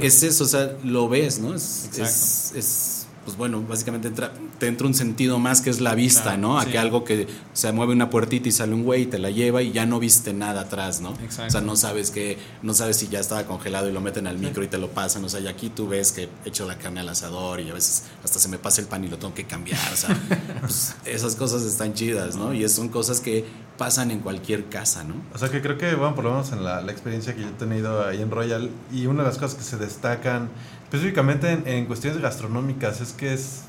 [0.00, 1.52] es eso, o sea, lo ves, ¿no?
[1.54, 2.04] Es, Exacto.
[2.04, 6.22] es, es, pues bueno, básicamente entra, te entra un sentido más que es la vista,
[6.22, 6.58] Claro, ¿no?
[6.58, 6.70] A sí.
[6.70, 9.62] que algo que se mueve una puertita y sale un güey y te la lleva
[9.62, 11.10] y ya no viste nada atrás, ¿no?
[11.22, 11.46] Exacto.
[11.46, 14.38] O sea, no sabes que, no sabes si ya estaba congelado y lo meten al
[14.38, 17.00] micro y te lo pasan, o sea, y aquí tú ves que echo la carne
[17.00, 19.44] al asador y a veces hasta se me pasa el pan y lo tengo que
[19.44, 20.16] cambiar, o sea,
[20.60, 22.52] pues, esas cosas están chidas, ¿no?
[22.54, 23.44] Y es- son cosas que
[23.78, 25.14] pasan en cualquier casa, ¿no?
[25.34, 27.48] O sea que creo que, bueno, por lo menos en la, la experiencia que yo
[27.48, 30.48] he tenido ahí en Royal, y una de las cosas que se destacan
[30.94, 33.62] específicamente en, en cuestiones gastronómicas es que es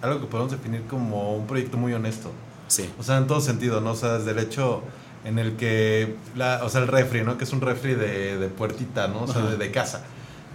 [0.00, 2.30] algo que podemos definir como un proyecto muy honesto.
[2.68, 2.88] Sí.
[2.98, 3.92] O sea, en todo sentido, ¿no?
[3.92, 4.82] O sea, desde el hecho
[5.24, 7.36] en el que, la, o sea, el refri, ¿no?
[7.36, 9.22] Que es un refri de, de puertita, ¿no?
[9.22, 10.04] O sea, de casa.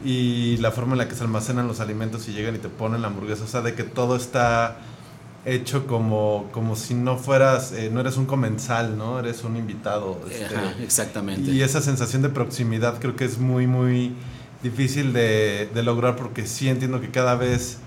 [0.05, 3.01] Y la forma en la que se almacenan los alimentos y llegan y te ponen
[3.01, 4.77] la hamburguesa, o sea, de que todo está
[5.45, 9.19] hecho como, como si no fueras, eh, no eres un comensal, ¿no?
[9.19, 10.21] Eres un invitado.
[10.29, 11.51] este, Ajá, exactamente.
[11.51, 14.13] y esa sensación de proximidad creo que es muy, muy
[14.63, 17.77] difícil de, de lograr porque sí entiendo que cada vez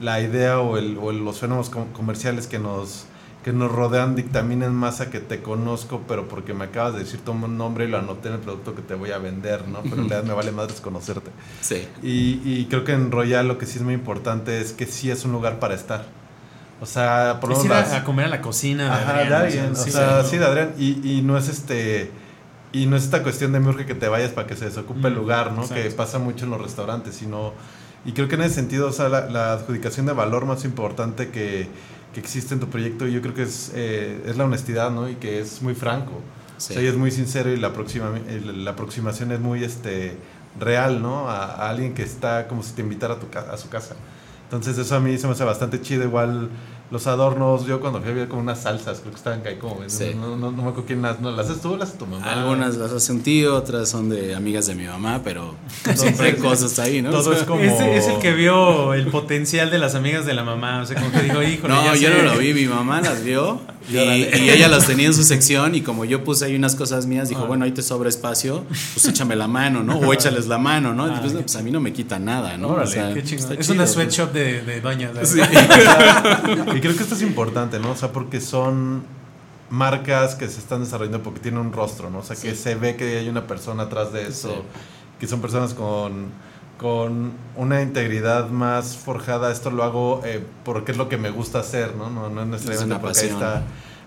[0.00, 3.06] la idea o, el, o los fenómenos com- comerciales que nos,
[3.44, 7.20] que nos rodean dictaminan más a que te conozco, pero porque me acabas de decir
[7.20, 9.82] tu nombre y lo anoté en el producto que te voy a vender, ¿no?
[9.82, 11.30] Pero en realidad me vale madres conocerte.
[11.60, 11.86] Sí.
[12.02, 15.10] Y, y creo que en Royal lo que sí es muy importante es que sí
[15.10, 16.04] es un lugar para estar.
[16.80, 19.74] O sea, por lo menos a, comer a la cocina de Ajá, Adrián, de o
[19.76, 20.30] sea, o sí, sea, sí.
[20.30, 20.74] sí, de Adrián.
[20.76, 22.10] Y, y no es este.
[22.74, 25.06] Y no es esta cuestión de me urge que te vayas para que se desocupe
[25.06, 25.62] el Mm, lugar, ¿no?
[25.68, 25.96] Que exacto.
[25.96, 27.52] pasa mucho en los restaurantes, sino.
[28.04, 31.30] Y creo que en ese sentido, o sea, la, la adjudicación de valor más importante
[31.30, 31.68] que,
[32.12, 35.08] que existe en tu proyecto, yo creo que es, eh, es la honestidad, ¿no?
[35.08, 36.20] Y que es muy franco.
[36.58, 36.72] Sí.
[36.72, 38.10] O sea, y es muy sincero y la, aproxima,
[38.56, 40.16] la aproximación es muy este,
[40.58, 41.28] real, ¿no?
[41.30, 43.94] A, a alguien que está como si te invitara a, tu, a su casa.
[44.44, 46.04] Entonces eso a mí se me hace bastante chido.
[46.04, 46.50] Igual
[46.94, 49.80] los adornos, yo cuando fui había como unas salsas, creo que estaban ahí como...
[49.88, 50.12] Sí.
[50.14, 51.18] No, no, no me acuerdo quién las...
[51.20, 52.24] No, ¿Las haces tú o las hace tu mamá?
[52.24, 55.56] Algunas las hace un tío, otras son de amigas de mi mamá, pero
[55.96, 57.10] siempre hay cosas ahí, ¿no?
[57.10, 57.60] Todo O sea, es como...
[57.62, 60.82] Este es el que vio el potencial de las amigas de la mamá.
[60.82, 61.74] O sea, como que dijo, híjole.
[61.74, 62.22] No, yo sé".
[62.22, 65.80] no lo vi, mi mamá las vio y, ella las tenía en su sección y
[65.82, 67.46] como yo puse ahí unas cosas mías, dijo, Ah.
[67.48, 68.64] bueno, ahí te sobra espacio,
[68.94, 69.98] pues échame la mano, ¿no?
[69.98, 71.08] O échales la mano, ¿no?
[71.08, 72.68] Y Ah, pues, pues a mí no me quita nada, ¿no?
[72.68, 73.90] Órale, O sea, qué Es chido, una pues.
[73.90, 75.10] sweatshop de, de doña.
[75.12, 75.24] ¿verdad?
[75.24, 75.40] Sí.
[76.76, 77.90] Y creo que esto es importante, ¿no?
[77.92, 79.02] O sea, porque son
[79.70, 82.18] marcas que se están desarrollando porque tienen un rostro, ¿no?
[82.18, 84.54] O sea, que se ve que hay una persona atrás de eso, Sí.
[85.20, 86.26] que son personas con,
[86.78, 89.50] con una integridad más forjada.
[89.50, 92.10] Esto lo hago eh, porque es lo que me gusta hacer, ¿no?
[92.10, 93.56] No, no es necesariamente una porque ahí está,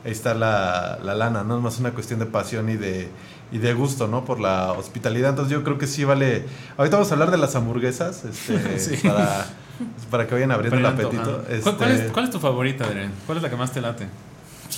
[0.06, 1.58] ahí está la, la lana, ¿no?
[1.58, 3.10] Es más una cuestión de pasión y de,
[3.52, 4.24] y de gusto, ¿no?
[4.24, 5.32] Por la hospitalidad.
[5.32, 6.46] Entonces yo creo que sí vale...
[6.78, 8.98] Ahorita vamos a hablar de las hamburguesas, este, Sí.
[9.08, 9.48] para,
[10.12, 11.22] para que vayan abriendo el Pero apetito.
[11.22, 11.62] antojando.
[11.64, 13.12] ¿Cuál, cuál Este, es, cuál es tu favorita, Adrián?
[13.26, 14.08] ¿Cuál es la que más te late?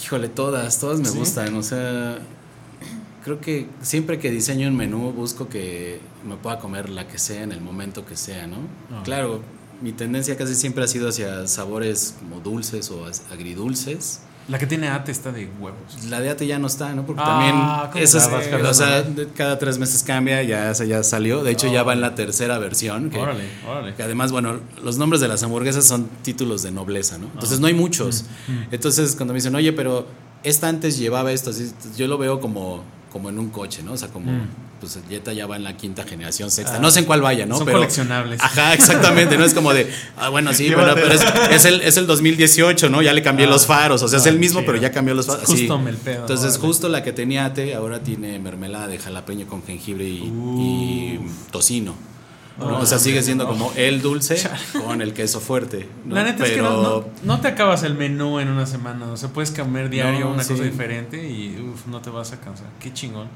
[0.04, 1.18] Híjole, todas, todas me ¿Sí?
[1.18, 2.20] gustan, o sea,
[3.24, 7.44] creo que siempre que diseño un menú busco que me pueda comer la que sea
[7.44, 8.58] en el momento que sea, ¿no?
[8.92, 9.02] Ah.
[9.04, 9.42] Claro,
[9.82, 14.22] mi tendencia casi siempre ha sido hacia sabores como dulces o agridulces.
[14.50, 16.06] La que tiene ate está de huevos.
[16.10, 17.06] La de ate ya no está, ¿no?
[17.06, 17.56] Porque Ah, también
[17.92, 21.44] ¿cómo esas, vas o sea, cada tres meses cambia, ya ya salió.
[21.44, 23.10] De hecho, ya va en la tercera versión.
[23.12, 23.94] Que, Órale, órale.
[23.94, 27.28] que además, bueno, los nombres de las hamburguesas son títulos de nobleza, ¿no?
[27.28, 27.62] Entonces Ah.
[27.62, 28.26] no hay muchos.
[28.48, 30.08] Mm, Entonces cuando me dicen, oye, pero
[30.44, 33.94] esta antes llevaba esto, así, yo lo veo como, como en un coche, ¿no?
[33.94, 34.48] O sea, como, Mm.
[34.80, 36.78] Pues el Jetta ya va en la quinta generación, sexta.
[36.78, 36.80] Ah.
[36.80, 37.56] no sé en cuál vaya, ¿no?
[37.58, 38.42] Son pero, coleccionables.
[38.42, 39.44] Ajá, exactamente, ¿no?
[39.46, 41.22] Es como de, ah, bueno, sí, bueno, pero es,
[41.52, 43.02] es el, es el 2018, ¿no?
[43.02, 43.50] Ya le cambié Ah.
[43.50, 44.72] los faros, o sea, es Ah, el mismo, chido.
[44.72, 45.44] pero ya cambió los faros.
[45.44, 45.54] Así.
[45.68, 49.64] custom el pedo, Entonces, justo la que tenía ate, ahora tiene mermelada de jalapeño con
[49.64, 51.20] jengibre y, y
[51.52, 51.96] tocino.
[52.58, 52.76] ¿no?
[52.76, 54.36] Ah, o sea, sigue siendo como el dulce
[54.86, 55.88] con el queso fuerte.
[56.04, 56.14] ¿no?
[56.16, 59.06] La neta es que no, Pero- no, no te acabas el menú en una semana.
[59.12, 60.50] O sea, puedes comer diario una sí.
[60.52, 62.68] cosa diferente y uf, no te vas a cansar.
[62.82, 63.30] Qué chingón.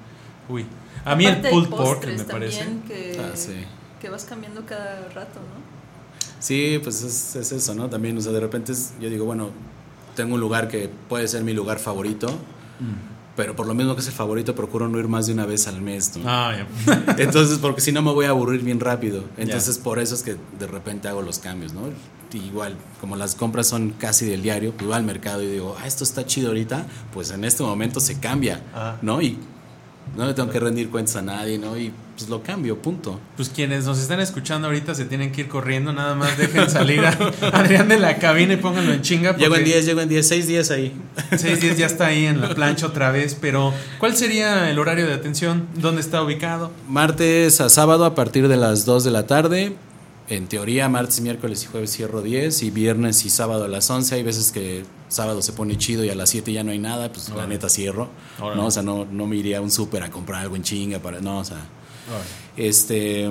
[0.50, 0.66] Uy.
[1.06, 2.66] A mí Aparte el pulled pork me parece.
[2.88, 3.54] Que, Ah, sí.
[4.02, 5.74] que vas cambiando cada rato, ¿no?
[6.40, 7.90] Sí, pues es, es eso, ¿no?
[7.90, 9.50] También, o sea, de repente es- yo digo, bueno,
[10.16, 12.28] tengo un lugar que puede ser mi lugar favorito,
[13.36, 15.68] pero por lo mismo que es el favorito, procuro no ir más de una vez
[15.68, 16.24] al mes, ¿no?
[16.30, 16.54] Ah,
[16.86, 17.16] ya.
[17.18, 19.24] Entonces, porque si no me voy a aburrir bien rápido.
[19.38, 21.82] Entonces, por eso es que de repente hago los cambios, ¿no?
[22.34, 25.86] Igual, como las compras son casi del diario, pues voy al mercado y digo, ah,
[25.88, 28.98] esto está chido ahorita, pues en este momento se cambia, Ah.
[29.04, 29.22] ¿no?
[29.22, 29.38] Y
[30.16, 31.76] No le tengo que rendir cuentas a nadie, ¿no?
[31.76, 33.20] Y pues lo cambio, punto.
[33.36, 37.04] Pues quienes nos están escuchando ahorita se tienen que ir corriendo, nada más dejen salir
[37.04, 37.10] a
[37.52, 39.36] Adrián de la cabina y pónganlo en chinga.
[39.36, 40.94] Llego en 10, llego en 10, 6 días ahí.
[41.36, 45.08] 6 días ya está ahí en la plancha otra vez, pero ¿cuál sería el horario
[45.08, 45.68] de atención?
[45.76, 46.72] ¿Dónde está ubicado?
[46.88, 49.76] Martes a sábado a partir de las 2 de la tarde.
[50.30, 54.16] En teoría, martes, miércoles y jueves cierro 10 y viernes y sábado a las 11.
[54.16, 54.84] Hay veces que
[55.14, 57.70] sábado se pone chido y a las 7 ya no hay nada, pues la neta
[57.70, 58.10] cierro.
[58.40, 58.62] Órale.
[58.62, 58.68] ¿no?
[58.68, 61.22] O sea, no, no me iría a un súper a comprar algo en chinga para.
[61.22, 61.66] No, o sea.
[62.58, 63.30] Este.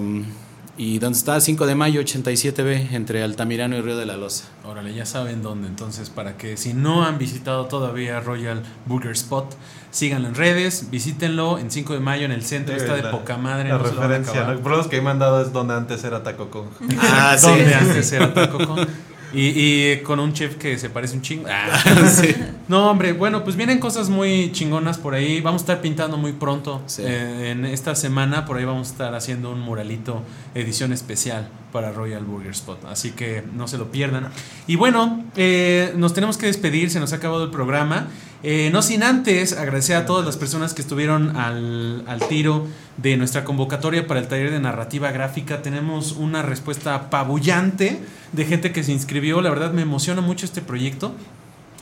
[0.78, 1.39] ¿Y dónde está?
[1.39, 4.47] 5 de mayo, 87B, entre Altamirano y Río de la Loza.
[4.64, 5.68] Órale, ya saben dónde.
[5.68, 9.55] Entonces, para que si no han visitado todavía Royal Burger Spot,
[9.91, 12.74] síganlo en redes, visítenlo en 5 de mayo en el centro.
[12.74, 13.68] está de poca madre.
[13.68, 14.45] La no lo referencia.
[14.45, 14.55] ¿no?
[14.55, 16.68] Lo menos que he mandado es donde antes era Taco Kong.
[17.01, 17.49] Ah, sí.
[17.49, 18.89] Donde antes era Taco Con.
[19.33, 21.49] Y, y con un chef que se parece un chingo.
[21.51, 21.83] Ah.
[22.09, 22.35] Sí.
[22.73, 25.43] No, hombre, bueno, pues vienen cosas muy chingonas por ahí.
[25.43, 26.81] Vamos a estar pintando muy pronto.
[26.87, 27.03] Sí.
[27.05, 30.23] Eh, en esta semana, por ahí vamos a estar haciendo un muralito
[30.55, 32.83] edición especial para Royal Burger Spot.
[32.87, 34.31] Así que no se lo pierdan.
[34.66, 38.07] Y bueno, eh, nos tenemos que despedir, se nos ha acabado el programa.
[38.43, 42.66] Eh, no sin antes agradecer a todas las personas que estuvieron al, al tiro
[42.97, 45.61] de nuestra convocatoria para el taller de narrativa gráfica.
[45.61, 48.01] Tenemos una respuesta apabullante
[48.33, 49.43] de gente que se inscribió.
[49.43, 51.14] La verdad me emociona mucho este proyecto.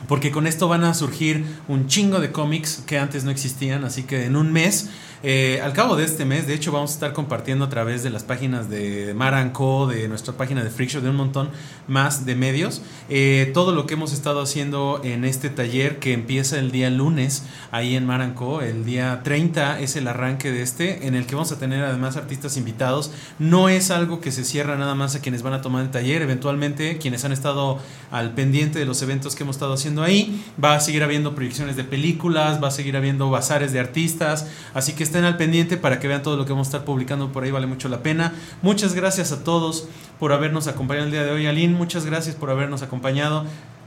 [0.09, 3.85] Porque con esto van a surgir un chingo de cómics que antes no existían.
[3.85, 4.91] Así que en un mes,
[5.23, 8.11] eh, al cabo de este mes, de hecho, vamos a estar compartiendo a través de
[8.11, 11.51] las páginas de Maranco, de nuestra página de Freak Show, de un montón
[11.89, 12.83] más de medios.
[13.09, 17.45] eh, todo lo que hemos estado haciendo en este taller que empieza el día lunes
[17.71, 18.63] ahí en Maranco.
[18.63, 22.17] El día 30 es el arranque de este, en el que vamos a tener además
[22.17, 23.11] artistas invitados.
[23.39, 26.23] No es algo que se cierra nada más a quienes van a tomar el taller.
[26.23, 27.79] Eventualmente, quienes han estado
[28.11, 31.77] al pendiente de los eventos que hemos estado haciendo ahí, va a seguir habiendo proyecciones
[31.77, 34.47] de películas, va a seguir habiendo bazares de artistas.
[34.75, 37.33] Así que estén al pendiente para que vean todo lo que vamos a estar publicando
[37.33, 38.33] por ahí, vale mucho la pena.
[38.63, 39.89] Muchas gracias a todos
[40.19, 41.47] por habernos acompañado el día de hoy.
[41.47, 43.45] Aline, muchas gracias por habernos acompañado.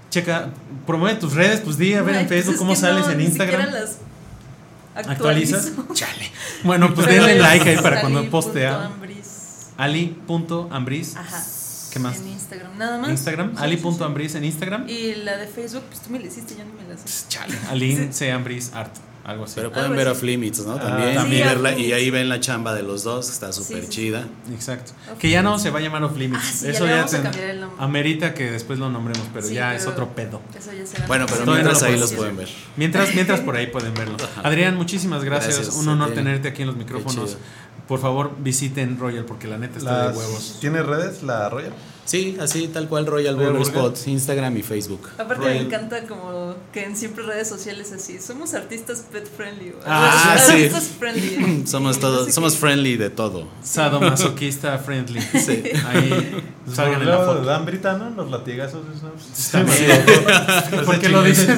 [0.09, 0.49] Checa,
[0.85, 3.67] promueve tus redes, pues di a ver en pues Facebook cómo sales en Instagram.
[4.95, 5.71] ¿Actualizas?
[5.93, 6.31] Chale.
[6.63, 8.85] Bueno, pues denle like ahí para cuando postea.
[8.85, 9.69] Ambris.
[9.77, 11.15] Ali.ambris.
[11.15, 11.43] Ajá.
[11.91, 12.17] ¿Qué más?
[12.17, 13.09] En Instagram, nada más.
[13.09, 13.51] Instagram.
[13.51, 14.89] Sí, sí, Ali.ambris en Instagram.
[14.89, 17.27] Y la de Facebook, pues tú me la hiciste, yo no me la sé.
[17.29, 17.57] Chale.
[17.69, 18.31] Aline C.
[18.31, 18.95] Ambris Art.
[19.25, 19.53] Algo así.
[19.55, 20.17] Pero pueden Algo ver así.
[20.17, 20.75] Off Limits, ¿no?
[20.75, 21.15] También.
[21.15, 21.41] también.
[21.47, 23.89] Y, verla- y ahí ven la chamba de los dos, está súper sí, sí.
[23.89, 24.27] chida.
[24.51, 24.91] Exacto.
[25.13, 26.43] Off Que ya no se va a llamar Off Limits.
[26.43, 29.81] Ah, sí, Eso ya ya ten- amerita que después lo nombremos, pero Sí, ya pero
[29.81, 30.41] es otro pedo.
[30.57, 31.07] Eso ya será.
[31.07, 32.49] Bueno, pero no mientras lo ahí los pueden ver.
[32.75, 34.17] Mientras, mientras por ahí pueden verlo.
[34.43, 35.55] Adrián, muchísimas gracias.
[35.55, 37.37] Gracias Un honor tenerte aquí en los micrófonos.
[37.87, 40.57] Por favor, visiten Royal porque la neta está de huevos.
[40.59, 41.73] ¿Tiene redes la Royal?
[42.05, 43.67] Sí, así tal cual Royal Burger Burger.
[43.75, 45.09] Spot, Instagram y Facebook.
[45.17, 45.55] Aparte Royal.
[45.59, 49.73] me encanta como que en siempre redes sociales así, somos artistas pet friendly.
[49.85, 50.95] Ah, artistas sí.
[50.99, 51.63] friendly.
[51.67, 52.59] Somos sé somos qué.
[52.59, 53.47] friendly de todo.
[53.63, 55.21] Sadomasoquista friendly.
[55.43, 55.63] Sí.
[55.87, 56.41] Ahí
[56.73, 57.43] salgan en la foto.
[57.43, 58.09] Dan Brita, ¿no?
[58.11, 58.81] Los latigazos.
[59.01, 59.11] ¿no?
[59.51, 60.05] También.
[60.85, 61.49] ¿Por qué lo dices?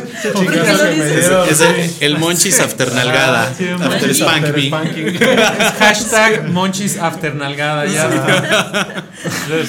[1.49, 3.49] Es el, el Monchis After Nalgada.
[3.49, 4.67] Ah, sí, after Spank after Me.
[4.67, 5.19] spanking.
[5.79, 7.85] Hashtag Monchis After Nalgada.
[7.85, 9.05] Ya.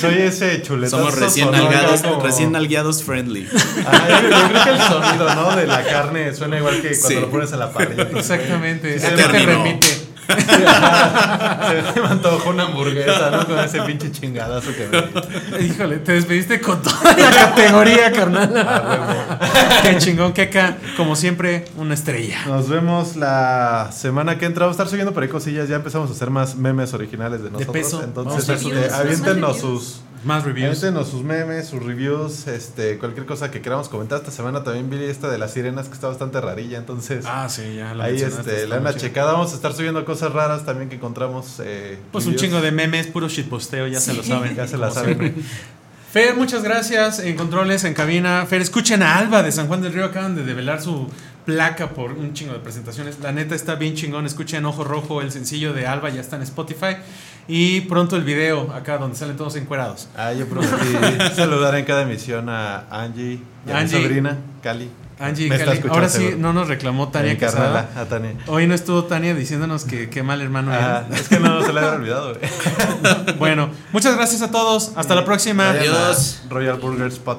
[0.01, 3.49] Soy ese Somos recién nalgados, como- recién nalgueados friendly.
[3.87, 5.57] Ah, yo, yo creo que el sonido, ¿no?
[5.57, 7.15] De la carne suena igual que cuando Sí.
[7.21, 8.03] lo pones a la parrilla.
[8.15, 8.99] Exactamente.
[8.99, 10.07] Se te remite.
[10.27, 13.47] Se me antojó una hamburguesa, ¿no?
[13.47, 15.65] Con ese pinche chingadazo que me.
[15.65, 19.39] Híjole, te despediste con toda la categoría, carnal.
[19.83, 20.79] Qué chingón, Keka.
[20.97, 22.39] Como siempre, una estrella.
[22.47, 24.65] Nos vemos la semana que entra.
[24.67, 25.69] Vamos a estar subiendo por ahí cosillas.
[25.69, 27.73] Ya empezamos a hacer más memes originales de nosotros.
[27.77, 28.03] peso.
[28.03, 30.01] Entonces, este, aviéntenos sus.
[30.27, 30.69] Más reviews.
[30.83, 34.19] Aviéntenos sus memes, sus reviews, este, cualquier cosa que queramos comentar.
[34.19, 36.79] Esta semana también vi esta de las sirenas que está bastante rarilla.
[36.79, 39.01] Entonces, Ah, sí, ya la ahí este, una chido.
[39.01, 39.33] checada.
[39.33, 41.61] Vamos a estar subiendo cosas raras también que encontramos.
[41.61, 44.55] eh, Pues un chingo de memes, puro shitposteo, ya se lo saben.
[44.57, 45.35] Ya se la saben.
[46.13, 48.47] Fer, muchas gracias en controles, en cabina.
[48.47, 50.07] Fer, escuchen a Alba de San Juan del Río.
[50.07, 51.09] Acaban de develar su
[51.45, 53.21] placa por un chingo de presentaciones.
[53.21, 54.27] La neta está bien chingón.
[54.27, 56.97] Escuchen Ojo Rojo, el sencillo de Alba, ya está en Spotify.
[57.49, 60.09] Y pronto el video acá donde salen todos encuerados.
[60.17, 60.75] Ah, yo prometí
[61.37, 63.99] saludar en cada emisión a Angie y a Angie.
[63.99, 64.91] mi sobrina, Cali.
[65.19, 67.89] Angie, Me Cali, ahora sí no nos reclamó Tania Quesada.
[67.97, 68.33] a Tania.
[68.49, 71.17] Hoy no estuvo Tania diciéndonos que qué mal hermano Ah, era.
[71.19, 72.35] es que no se la había olvidado.
[72.35, 73.37] güey.
[73.39, 74.93] Bueno, muchas gracias a todos.
[74.97, 75.71] Hasta la próxima.
[75.71, 76.43] Adiós.
[76.51, 77.39] Royal Burger Spot.